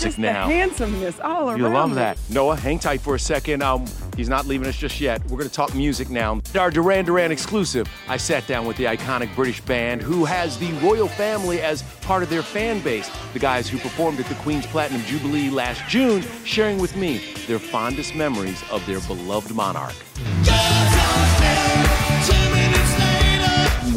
Music 0.00 0.10
Just 0.10 0.18
now. 0.20 0.46
the 0.46 0.52
handsomeness 0.54 1.18
all 1.18 1.50
around. 1.50 1.58
You 1.58 1.68
love 1.68 1.88
me. 1.90 1.96
that. 1.96 2.18
Noah, 2.30 2.54
hang 2.54 2.78
tight 2.78 3.00
for 3.00 3.16
a 3.16 3.18
second. 3.18 3.64
Um, 3.64 3.84
he's 4.16 4.28
not 4.28 4.46
leaving 4.46 4.68
us 4.68 4.76
just 4.76 5.00
yet. 5.00 5.20
We're 5.24 5.38
going 5.38 5.48
to 5.48 5.54
talk 5.54 5.74
music 5.74 6.08
now. 6.08 6.40
Our 6.56 6.70
Duran 6.70 7.04
Duran 7.04 7.32
exclusive. 7.32 7.88
I 8.08 8.16
sat 8.16 8.46
down 8.46 8.64
with 8.64 8.76
the 8.76 8.84
iconic 8.84 9.34
British 9.34 9.60
band 9.60 10.00
who 10.00 10.24
has 10.24 10.56
the 10.56 10.70
royal 10.74 11.08
family 11.08 11.60
as 11.62 11.82
part 12.02 12.22
of 12.22 12.30
their 12.30 12.42
fan 12.44 12.78
base. 12.78 13.10
The 13.32 13.40
guys 13.40 13.68
who 13.68 13.76
performed 13.78 14.20
at 14.20 14.26
the 14.26 14.36
Queen's 14.36 14.66
Platinum 14.66 15.02
Jubilee 15.02 15.50
last 15.50 15.82
June, 15.88 16.22
sharing 16.44 16.78
with 16.78 16.94
me 16.94 17.20
their 17.48 17.58
fondest 17.58 18.14
memories 18.14 18.62
of 18.70 18.86
their 18.86 19.00
beloved 19.00 19.52
monarch. 19.52 19.94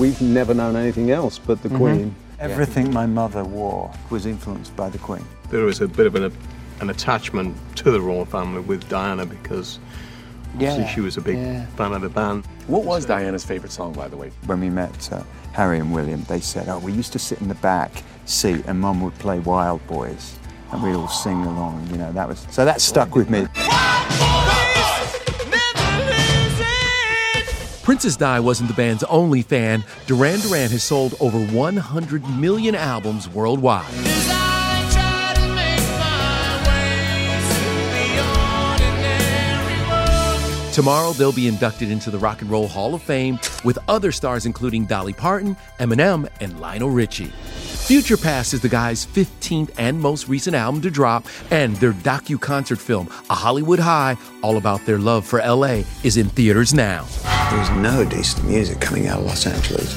We've 0.02 0.20
never 0.20 0.56
known 0.56 0.76
anything 0.76 1.12
else 1.12 1.38
but 1.38 1.62
the 1.62 1.70
Mhm. 1.70 1.78
Queen. 1.78 2.16
Everything 2.40 2.92
my 2.92 3.06
mother 3.06 3.44
wore 3.44 3.92
was 4.10 4.26
influenced 4.26 4.76
by 4.76 4.90
the 4.90 4.98
Queen. 4.98 5.24
There 5.52 5.64
was 5.64 5.80
a 5.80 5.88
bit 5.88 6.08
of 6.08 6.16
an, 6.16 6.32
an 6.80 6.90
attachment 6.90 7.56
to 7.76 7.92
the 7.92 8.02
royal 8.02 8.26
family 8.26 8.62
with 8.62 8.90
Diana 8.90 9.28
because 9.28 9.78
obviously 10.56 10.82
Yeah, 10.86 10.88
she 10.90 11.02
was 11.02 11.18
a 11.18 11.22
big 11.22 11.38
yeah. 11.38 11.66
fan 11.78 11.94
of 11.94 12.02
the 12.02 12.10
band. 12.10 12.46
What 12.66 12.84
was 12.84 13.06
Diana's 13.06 13.44
favorite 13.44 13.72
song, 13.72 13.94
by 13.94 14.08
the 14.08 14.18
way? 14.18 14.32
When 14.48 14.60
we 14.60 14.72
met 14.72 15.08
uh, 15.14 15.20
Harry 15.52 15.78
and 15.78 15.94
William, 15.94 16.26
they 16.28 16.40
said, 16.40 16.68
"Oh, 16.68 16.80
we 16.80 16.94
used 16.94 17.14
to 17.14 17.20
sit 17.20 17.40
in 17.40 17.48
the 17.48 17.60
back 17.62 18.02
seat, 18.26 18.64
and 18.66 18.80
Mum 18.82 19.02
would 19.02 19.20
play 19.20 19.38
Wild 19.40 19.86
Boys, 19.86 20.34
and 20.72 20.82
we'd 20.82 20.96
all 20.96 21.10
sing 21.10 21.46
along." 21.46 21.88
You 21.92 21.98
know, 22.00 22.12
that 22.14 22.28
was 22.28 22.48
so 22.50 22.66
that 22.66 22.82
stuck 22.82 23.14
with 23.14 23.30
me. 23.30 23.46
Princess 27.92 28.16
Di 28.16 28.40
wasn't 28.40 28.70
the 28.70 28.74
band's 28.74 29.04
only 29.04 29.42
fan. 29.42 29.84
Duran 30.08 30.40
Duran 30.40 30.72
has 30.72 30.82
sold 30.82 31.14
over 31.20 31.38
100 31.38 32.30
million 32.40 32.74
albums 32.74 33.28
worldwide. 33.28 33.86
Tomorrow, 40.72 41.12
they'll 41.12 41.34
be 41.34 41.50
inducted 41.50 41.92
into 41.92 42.10
the 42.10 42.18
Rock 42.18 42.42
and 42.42 42.50
Roll 42.50 42.70
Hall 42.70 42.96
of 42.96 43.04
Fame 43.04 43.38
with 43.66 43.78
other 43.90 44.14
stars 44.14 44.46
including 44.46 44.86
Dolly 44.86 45.12
Parton, 45.12 45.58
Eminem, 45.82 46.30
and 46.40 46.62
Lionel 46.62 46.92
Richie. 46.92 47.26
Future 47.26 48.16
Past 48.16 48.54
is 48.54 48.62
the 48.62 48.70
guys' 48.70 49.06
15th 49.06 49.70
and 49.78 50.00
most 50.00 50.30
recent 50.30 50.56
album 50.56 50.80
to 50.84 50.90
drop, 50.90 51.26
and 51.50 51.76
their 51.76 51.92
docu 51.92 52.40
concert 52.40 52.80
film, 52.80 53.10
A 53.30 53.36
Hollywood 53.36 53.80
High, 53.80 54.16
all 54.42 54.56
about 54.56 54.86
their 54.86 54.98
love 54.98 55.26
for 55.26 55.40
LA, 55.40 55.84
is 56.06 56.16
in 56.16 56.30
theaters 56.30 56.74
now. 56.74 57.06
There's 57.52 57.70
no 57.72 58.06
decent 58.06 58.48
music 58.48 58.80
coming 58.80 59.08
out 59.08 59.20
of 59.20 59.26
Los 59.26 59.46
Angeles. 59.46 59.94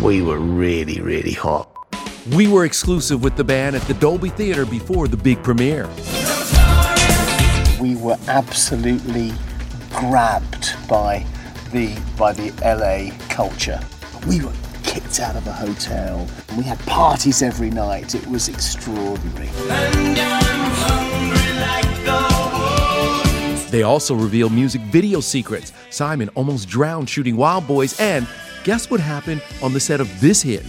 We 0.00 0.22
were 0.22 0.38
really, 0.38 1.00
really 1.00 1.32
hot. 1.32 1.68
We 2.30 2.46
were 2.46 2.64
exclusive 2.64 3.24
with 3.24 3.34
the 3.34 3.42
band 3.42 3.74
at 3.74 3.82
the 3.82 3.94
Dolby 3.94 4.28
Theater 4.28 4.64
before 4.64 5.08
the 5.08 5.16
big 5.16 5.42
premiere. 5.42 5.88
We 7.80 7.96
were 7.96 8.16
absolutely 8.28 9.32
grabbed 9.94 10.76
by 10.88 11.26
the 11.72 12.00
by 12.16 12.32
the 12.32 12.52
LA 12.62 13.12
culture. 13.30 13.80
We 14.28 14.44
were 14.44 14.54
kicked 14.84 15.18
out 15.18 15.34
of 15.34 15.44
a 15.48 15.52
hotel. 15.52 16.24
We 16.56 16.62
had 16.62 16.78
parties 16.86 17.42
every 17.42 17.70
night. 17.70 18.14
It 18.14 18.24
was 18.28 18.48
extraordinary. 18.48 19.50
They 23.76 23.82
also 23.82 24.14
reveal 24.14 24.48
music 24.48 24.80
video 24.90 25.20
secrets. 25.20 25.70
Simon 25.90 26.30
almost 26.30 26.66
drowned 26.66 27.10
shooting 27.10 27.36
Wild 27.36 27.66
Boys, 27.66 28.00
and 28.00 28.26
guess 28.64 28.88
what 28.90 29.00
happened 29.00 29.42
on 29.62 29.74
the 29.74 29.80
set 29.80 30.00
of 30.00 30.08
this 30.18 30.40
hit? 30.40 30.64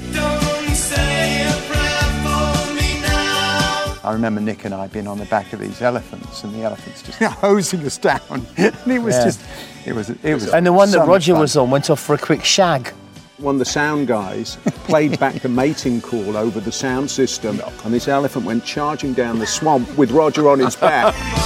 I 4.04 4.12
remember 4.12 4.42
Nick 4.42 4.66
and 4.66 4.74
I 4.74 4.88
being 4.88 5.08
on 5.08 5.20
the 5.20 5.26
back 5.28 5.54
of 5.54 5.62
these 5.62 5.82
elephants, 5.82 6.44
and 6.44 6.54
the 6.54 6.64
elephants 6.64 7.02
just 7.02 7.18
hosing 7.40 7.86
us 7.86 7.98
down. 7.98 8.20
and 8.58 8.76
it 8.92 9.02
was 9.02 9.16
Yeah. 9.16 9.24
just, 9.24 9.42
it 9.86 9.94
was, 9.96 10.10
it 10.10 10.34
was. 10.34 10.50
And 10.54 10.66
the 10.66 10.74
one 10.74 10.92
that 10.92 10.98
much 10.98 11.08
Roger 11.08 11.32
fun. 11.32 11.40
was 11.40 11.56
on 11.56 11.72
went 11.72 11.90
off 11.90 12.02
for 12.02 12.14
a 12.14 12.18
quick 12.18 12.44
shag. 12.44 12.90
One 13.38 13.56
of 13.56 13.60
the 13.60 13.66
sound 13.66 14.08
guys 14.08 14.58
played 14.84 15.18
back 15.18 15.36
the 15.36 15.48
mating 15.48 16.02
call 16.02 16.36
over 16.36 16.60
the 16.60 16.74
sound 16.74 17.10
system, 17.10 17.62
and 17.86 17.94
this 17.94 18.10
elephant 18.10 18.46
went 18.46 18.66
charging 18.66 19.14
down 19.14 19.40
the 19.40 19.48
swamp 19.48 19.98
with 19.98 20.12
Roger 20.12 20.50
on 20.50 20.60
its 20.60 20.76
back. 20.76 21.16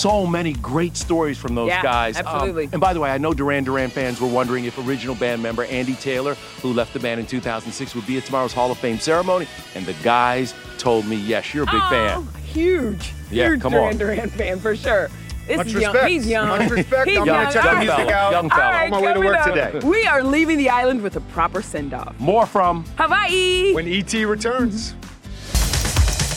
So 0.00 0.26
many 0.26 0.54
great 0.54 0.96
stories 0.96 1.36
from 1.36 1.54
those 1.54 1.68
Yeah, 1.68 1.82
guys. 1.82 2.16
Um, 2.18 2.26
absolutely. 2.26 2.70
and 2.72 2.80
by 2.80 2.94
the 2.94 3.00
way, 3.00 3.10
I 3.10 3.18
know 3.18 3.34
Duran 3.34 3.64
Duran 3.64 3.90
fans 3.90 4.18
were 4.18 4.28
wondering 4.28 4.64
if 4.64 4.78
original 4.78 5.14
band 5.14 5.42
member 5.42 5.64
Andy 5.64 5.94
Taylor, 5.94 6.34
who 6.62 6.72
left 6.72 6.94
the 6.94 7.00
band 7.00 7.20
in 7.20 7.26
2006, 7.26 7.94
would 7.94 8.06
be 8.06 8.16
at 8.16 8.24
tomorrow's 8.24 8.54
Hall 8.54 8.70
of 8.70 8.78
Fame 8.78 8.98
ceremony. 8.98 9.46
And 9.74 9.84
the 9.84 9.92
guys 10.02 10.54
told 10.78 11.04
me, 11.06 11.16
yes, 11.16 11.52
you're 11.52 11.64
a 11.64 11.70
big 11.70 11.82
fan. 11.90 12.26
Huge, 12.44 13.12
Yeah, 13.30 13.48
huge 13.50 13.60
come 13.60 13.72
Duran 13.72 13.88
on. 13.88 13.98
Duran 13.98 14.16
Duran 14.16 14.30
fan 14.30 14.58
for 14.58 14.74
sure. 14.74 15.10
This 15.46 15.56
Much 15.58 15.66
is 15.66 15.74
young. 15.74 16.06
He's 16.06 16.26
young. 16.26 16.48
Much 16.48 16.70
respect. 16.70 17.08
He's 17.08 17.18
I'm 17.18 17.26
young. 17.26 17.36
gonna 17.42 17.52
check 17.52 17.64
the 17.64 17.78
music 17.80 17.98
right. 17.98 18.08
out. 18.12 18.32
Young 18.32 18.50
fella. 18.50 18.62
All 18.64 18.70
right, 18.72 18.84
On 18.84 18.90
my 18.90 19.00
way 19.06 19.12
to 19.14 19.20
work 19.20 19.36
up, 19.36 19.46
today. 19.72 19.86
We 19.86 20.06
are 20.06 20.22
leaving 20.22 20.56
the 20.58 20.70
island 20.70 21.02
with 21.02 21.16
a 21.16 21.20
proper 21.20 21.60
send 21.60 21.92
off. 21.92 22.18
More 22.20 22.46
from 22.46 22.84
Hawaii. 22.96 23.74
When 23.74 23.86
ET 23.88 24.12
returns. 24.14 24.94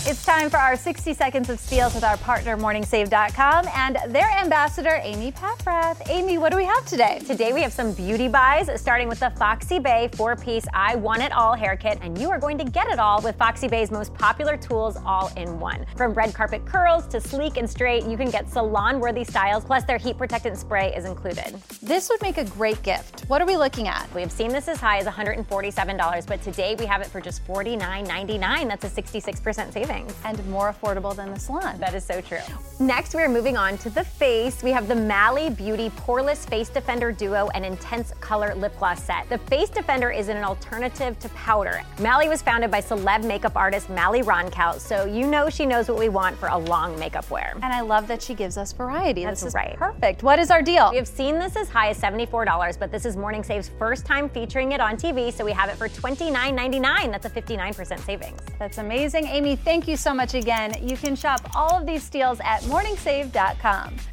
It's 0.05 0.25
time 0.25 0.49
for 0.49 0.57
our 0.57 0.75
60 0.75 1.13
seconds 1.13 1.49
of 1.49 1.61
steals 1.61 1.95
with 1.95 2.03
our 2.03 2.17
partner 2.17 2.57
morningsave.com 2.57 3.69
and 3.73 3.97
their 4.13 4.29
ambassador 4.31 4.99
Amy 5.01 5.31
Paffrath. 5.31 6.09
Amy, 6.09 6.37
what 6.37 6.51
do 6.51 6.57
we 6.57 6.65
have 6.65 6.85
today? 6.85 7.21
Today 7.25 7.53
we 7.53 7.61
have 7.61 7.71
some 7.71 7.93
beauty 7.93 8.27
buys, 8.27 8.69
starting 8.81 9.07
with 9.07 9.21
the 9.21 9.31
FoxyBae 9.37 10.13
four-piece 10.13 10.65
I 10.73 10.97
Want 10.97 11.21
It 11.21 11.31
All 11.31 11.53
hair 11.53 11.77
kit, 11.77 11.99
and 12.01 12.17
you 12.17 12.29
are 12.31 12.37
going 12.37 12.57
to 12.57 12.65
get 12.65 12.89
it 12.89 12.99
all 12.99 13.21
with 13.21 13.37
FoxyBae's 13.37 13.91
most 13.91 14.13
popular 14.15 14.57
tools 14.57 14.97
all 15.05 15.31
in 15.37 15.57
one. 15.57 15.85
From 15.95 16.13
red 16.13 16.33
carpet 16.33 16.65
curls 16.65 17.07
to 17.07 17.21
sleek 17.21 17.55
and 17.55 17.69
straight, 17.69 18.03
you 18.03 18.17
can 18.17 18.29
get 18.29 18.49
salon-worthy 18.49 19.23
styles, 19.23 19.63
plus 19.63 19.85
their 19.85 19.97
heat 19.97 20.17
protectant 20.17 20.57
spray 20.57 20.93
is 20.93 21.05
included. 21.05 21.55
This 21.81 22.09
would 22.09 22.21
make 22.21 22.37
a 22.37 22.43
great 22.43 22.83
gift. 22.83 23.21
What 23.29 23.41
are 23.41 23.47
we 23.47 23.55
looking 23.55 23.87
at? 23.87 24.13
We 24.13 24.19
have 24.19 24.33
seen 24.33 24.49
this 24.49 24.67
as 24.67 24.81
high 24.81 24.97
as 24.97 25.05
$147, 25.05 26.27
but 26.27 26.41
today 26.41 26.75
we 26.77 26.85
have 26.87 26.99
it 26.99 27.07
for 27.07 27.21
just 27.21 27.47
$49.99. 27.47 28.67
That's 28.67 28.83
a 28.83 28.89
66% 28.89 29.71
savings. 29.71 29.92
And 30.23 30.45
more 30.47 30.73
affordable 30.73 31.15
than 31.15 31.33
the 31.33 31.39
salon. 31.39 31.79
That 31.79 31.93
is 31.93 32.03
so 32.03 32.21
true. 32.21 32.39
Next, 32.79 33.13
we 33.13 33.21
are 33.21 33.29
moving 33.29 33.55
on 33.55 33.77
to 33.79 33.89
the 33.89 34.03
face. 34.03 34.63
We 34.63 34.71
have 34.71 34.87
the 34.87 34.95
Mally 34.95 35.49
Beauty 35.49 35.89
Poreless 35.91 36.47
Face 36.49 36.69
Defender 36.69 37.11
Duo 37.11 37.49
and 37.53 37.65
Intense 37.65 38.11
Color 38.19 38.55
Lip 38.55 38.77
Gloss 38.79 39.03
Set. 39.03 39.29
The 39.29 39.37
Face 39.37 39.69
Defender 39.69 40.09
is 40.09 40.29
an 40.29 40.43
alternative 40.43 41.19
to 41.19 41.29
powder. 41.29 41.81
Mally 41.99 42.29
was 42.29 42.41
founded 42.41 42.71
by 42.71 42.81
celeb 42.81 43.23
makeup 43.23 43.55
artist 43.55 43.89
Mally 43.89 44.21
Roncal, 44.21 44.79
so 44.79 45.05
you 45.05 45.27
know 45.27 45.49
she 45.49 45.65
knows 45.65 45.87
what 45.87 45.99
we 45.99 46.09
want 46.09 46.37
for 46.37 46.47
a 46.47 46.57
long 46.57 46.97
makeup 46.97 47.29
wear. 47.29 47.53
And 47.61 47.65
I 47.73 47.81
love 47.81 48.07
that 48.07 48.21
she 48.21 48.33
gives 48.33 48.57
us 48.57 48.73
variety. 48.73 49.23
That's 49.23 49.41
this 49.41 49.49
is 49.49 49.53
right. 49.53 49.75
perfect. 49.77 50.23
What 50.23 50.39
is 50.39 50.49
our 50.49 50.61
deal? 50.61 50.89
We 50.91 50.97
have 50.97 51.07
seen 51.07 51.37
this 51.37 51.55
as 51.55 51.69
high 51.69 51.89
as 51.89 51.99
$74, 51.99 52.79
but 52.79 52.91
this 52.91 53.05
is 53.05 53.15
Morning 53.15 53.43
Save's 53.43 53.69
first 53.77 54.05
time 54.05 54.29
featuring 54.29 54.71
it 54.71 54.79
on 54.79 54.97
TV, 54.97 55.31
so 55.31 55.45
we 55.45 55.51
have 55.51 55.69
it 55.69 55.75
for 55.75 55.87
$29.99. 55.87 57.11
That's 57.11 57.25
a 57.25 57.29
59% 57.29 57.99
savings. 57.99 58.39
That's 58.59 58.77
amazing. 58.77 59.25
Amy, 59.27 59.55
thank 59.55 59.82
you 59.87 59.97
so 59.97 60.13
much 60.13 60.33
again. 60.33 60.75
You 60.81 60.97
can 60.97 61.15
shop 61.15 61.41
all 61.55 61.79
of 61.79 61.85
these 61.85 62.03
steals 62.03 62.39
at 62.41 62.61
morningsave.com. 62.63 64.12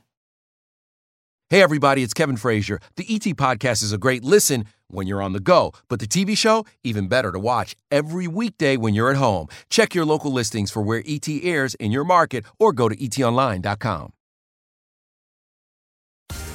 Hey, 1.51 1.61
everybody, 1.61 2.01
it's 2.01 2.13
Kevin 2.13 2.37
Frazier. 2.37 2.79
The 2.95 3.03
ET 3.13 3.35
Podcast 3.35 3.83
is 3.83 3.91
a 3.91 3.97
great 3.97 4.23
listen 4.23 4.63
when 4.87 5.05
you're 5.05 5.21
on 5.21 5.33
the 5.33 5.41
go, 5.41 5.73
but 5.89 5.99
the 5.99 6.07
TV 6.07 6.37
show, 6.37 6.65
even 6.81 7.09
better 7.09 7.29
to 7.29 7.39
watch 7.39 7.75
every 7.91 8.25
weekday 8.25 8.77
when 8.77 8.93
you're 8.93 9.11
at 9.11 9.17
home. 9.17 9.47
Check 9.69 9.93
your 9.93 10.05
local 10.05 10.31
listings 10.31 10.71
for 10.71 10.81
where 10.81 11.03
ET 11.05 11.27
airs 11.27 11.75
in 11.75 11.91
your 11.91 12.05
market 12.05 12.45
or 12.57 12.71
go 12.71 12.87
to 12.87 12.95
etonline.com. 12.95 14.13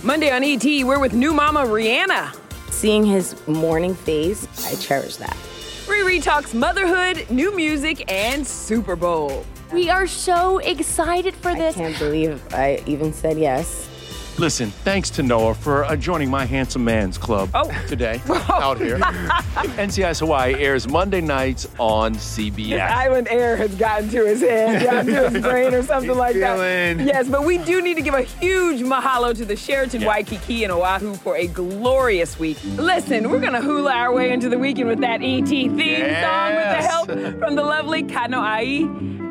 Monday 0.03 0.31
on 0.31 0.43
ET, 0.43 0.65
we're 0.65 0.99
with 0.99 1.13
new 1.13 1.35
mama 1.35 1.61
Rihanna. 1.61 2.35
Seeing 2.71 3.05
his 3.05 3.37
morning 3.47 3.95
face, 3.95 4.49
I 4.65 4.77
cherish 4.77 5.17
that. 5.17 5.37
Riri 5.85 6.23
talks 6.23 6.55
motherhood, 6.55 7.29
new 7.29 7.55
music, 7.55 8.11
and 8.11 8.47
Super 8.47 8.97
Bowl. 8.97 9.45
We 9.75 9.91
are 9.91 10.07
so 10.07 10.57
excited 10.57 11.35
for 11.35 11.55
this. 11.55 11.77
I 11.77 11.81
can't 11.81 11.99
believe 11.99 12.43
I 12.55 12.83
even 12.87 13.13
said 13.13 13.39
yes. 13.39 13.91
Listen, 14.39 14.71
thanks 14.71 15.09
to 15.11 15.23
Noah 15.23 15.55
for 15.55 15.85
uh, 15.85 15.97
joining 15.97 16.29
my 16.29 16.45
Handsome 16.45 16.85
Man's 16.85 17.17
Club 17.17 17.49
oh. 17.55 17.71
today 17.89 18.21
out 18.29 18.79
here. 18.79 18.99
NCIS 18.99 20.21
Hawaii 20.21 20.55
airs 20.55 20.87
Monday 20.87 21.23
nights 21.23 21.67
on 21.79 22.13
His 22.13 22.23
CBS. 22.23 22.81
island 22.81 23.29
air 23.31 23.57
has 23.57 23.75
gotten 23.77 24.11
to 24.11 24.27
his 24.27 24.43
head, 24.43 24.83
gotten 24.85 25.07
to 25.07 25.31
his 25.31 25.43
brain, 25.43 25.73
or 25.73 25.83
something 25.83 26.15
like 26.15 26.35
feeling. 26.35 26.99
that. 26.99 27.07
Yes, 27.07 27.29
but 27.29 27.45
we 27.45 27.57
do 27.57 27.81
need 27.81 27.95
to 27.95 28.03
give 28.03 28.13
a 28.13 28.23
huge 28.23 28.83
mahalo 28.83 29.35
to 29.35 29.47
the 29.47 29.57
Sheraton 29.57 30.05
Waikiki 30.05 30.65
in 30.65 30.71
Oahu 30.71 31.15
for 31.15 31.35
a 31.37 31.47
glorious 31.47 32.39
week. 32.39 32.59
Listen, 32.77 33.31
we're 33.31 33.41
gonna 33.41 33.63
hula 33.63 33.93
our 33.93 34.13
way 34.13 34.33
into 34.33 34.51
the 34.51 34.59
weekend 34.59 34.91
with 34.91 35.01
that 35.01 35.23
ET 35.23 35.49
theme 35.49 35.71
song 35.73 36.55
with 36.55 36.77
the 36.77 36.87
help 36.87 37.09
from 37.39 37.55
the 37.55 37.63
lovely 37.63 38.03
Kano 38.03 38.41
Ai 38.41 38.87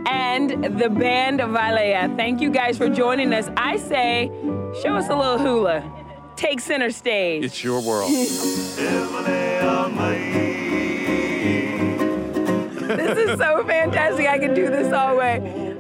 and 0.08 0.80
the 0.80 0.90
band 0.90 1.40
Valea. 1.40 2.16
Thank 2.16 2.42
you 2.42 2.50
guys 2.50 2.78
for 2.78 2.90
joining 2.90 3.34
us. 3.34 3.50
I 3.58 3.78
say, 3.78 4.30
show 4.82 4.96
us 4.96 5.10
a 5.10 5.16
little 5.16 5.38
hula. 5.38 5.84
Take 6.36 6.60
center 6.60 6.92
stage. 6.92 7.44
It's 7.44 7.64
your 7.64 7.82
world. 7.82 8.12
This 12.86 13.18
is 13.18 13.40
so 13.40 13.66
fantastic. 13.66 14.28
I 14.28 14.38
can 14.40 14.54
do 14.54 14.70
this 14.70 14.94
all 14.94 15.18
way. 15.18 15.38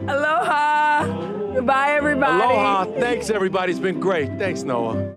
Aloha. 0.07 1.05
Goodbye, 1.53 1.91
everybody. 1.91 2.43
Aloha. 2.43 2.85
Thanks, 2.99 3.29
everybody. 3.29 3.71
It's 3.71 3.79
been 3.79 3.99
great. 3.99 4.27
Thanks, 4.37 4.63
Noah. 4.63 5.15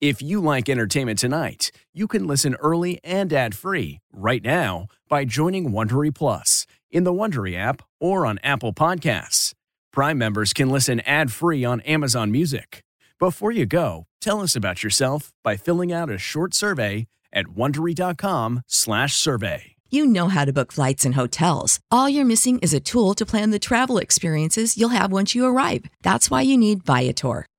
If 0.00 0.22
you 0.22 0.40
like 0.40 0.68
entertainment 0.68 1.18
tonight, 1.18 1.72
you 1.92 2.06
can 2.06 2.26
listen 2.26 2.54
early 2.56 3.00
and 3.02 3.32
ad-free 3.32 3.98
right 4.12 4.44
now 4.44 4.86
by 5.08 5.24
joining 5.24 5.70
Wondery 5.70 6.14
Plus 6.14 6.66
in 6.90 7.02
the 7.04 7.12
Wondery 7.12 7.56
app 7.56 7.82
or 7.98 8.24
on 8.24 8.38
Apple 8.44 8.72
Podcasts. 8.72 9.54
Prime 9.98 10.16
members 10.16 10.52
can 10.52 10.70
listen 10.70 11.00
ad-free 11.00 11.64
on 11.64 11.80
Amazon 11.80 12.30
Music. 12.30 12.84
Before 13.18 13.50
you 13.50 13.66
go, 13.66 14.04
tell 14.20 14.40
us 14.40 14.54
about 14.54 14.84
yourself 14.84 15.32
by 15.42 15.56
filling 15.56 15.92
out 15.92 16.08
a 16.08 16.18
short 16.18 16.54
survey 16.54 17.08
at 17.32 17.46
wondery.com/survey. 17.46 19.60
You 19.90 20.06
know 20.06 20.28
how 20.28 20.44
to 20.44 20.52
book 20.52 20.70
flights 20.70 21.04
and 21.04 21.16
hotels. 21.16 21.80
All 21.90 22.08
you're 22.08 22.24
missing 22.24 22.60
is 22.60 22.72
a 22.72 22.78
tool 22.78 23.12
to 23.14 23.26
plan 23.26 23.50
the 23.50 23.58
travel 23.58 23.98
experiences 23.98 24.78
you'll 24.78 24.90
have 24.90 25.10
once 25.10 25.34
you 25.34 25.44
arrive. 25.44 25.86
That's 26.04 26.30
why 26.30 26.42
you 26.42 26.56
need 26.56 26.84
Viator. 26.84 27.47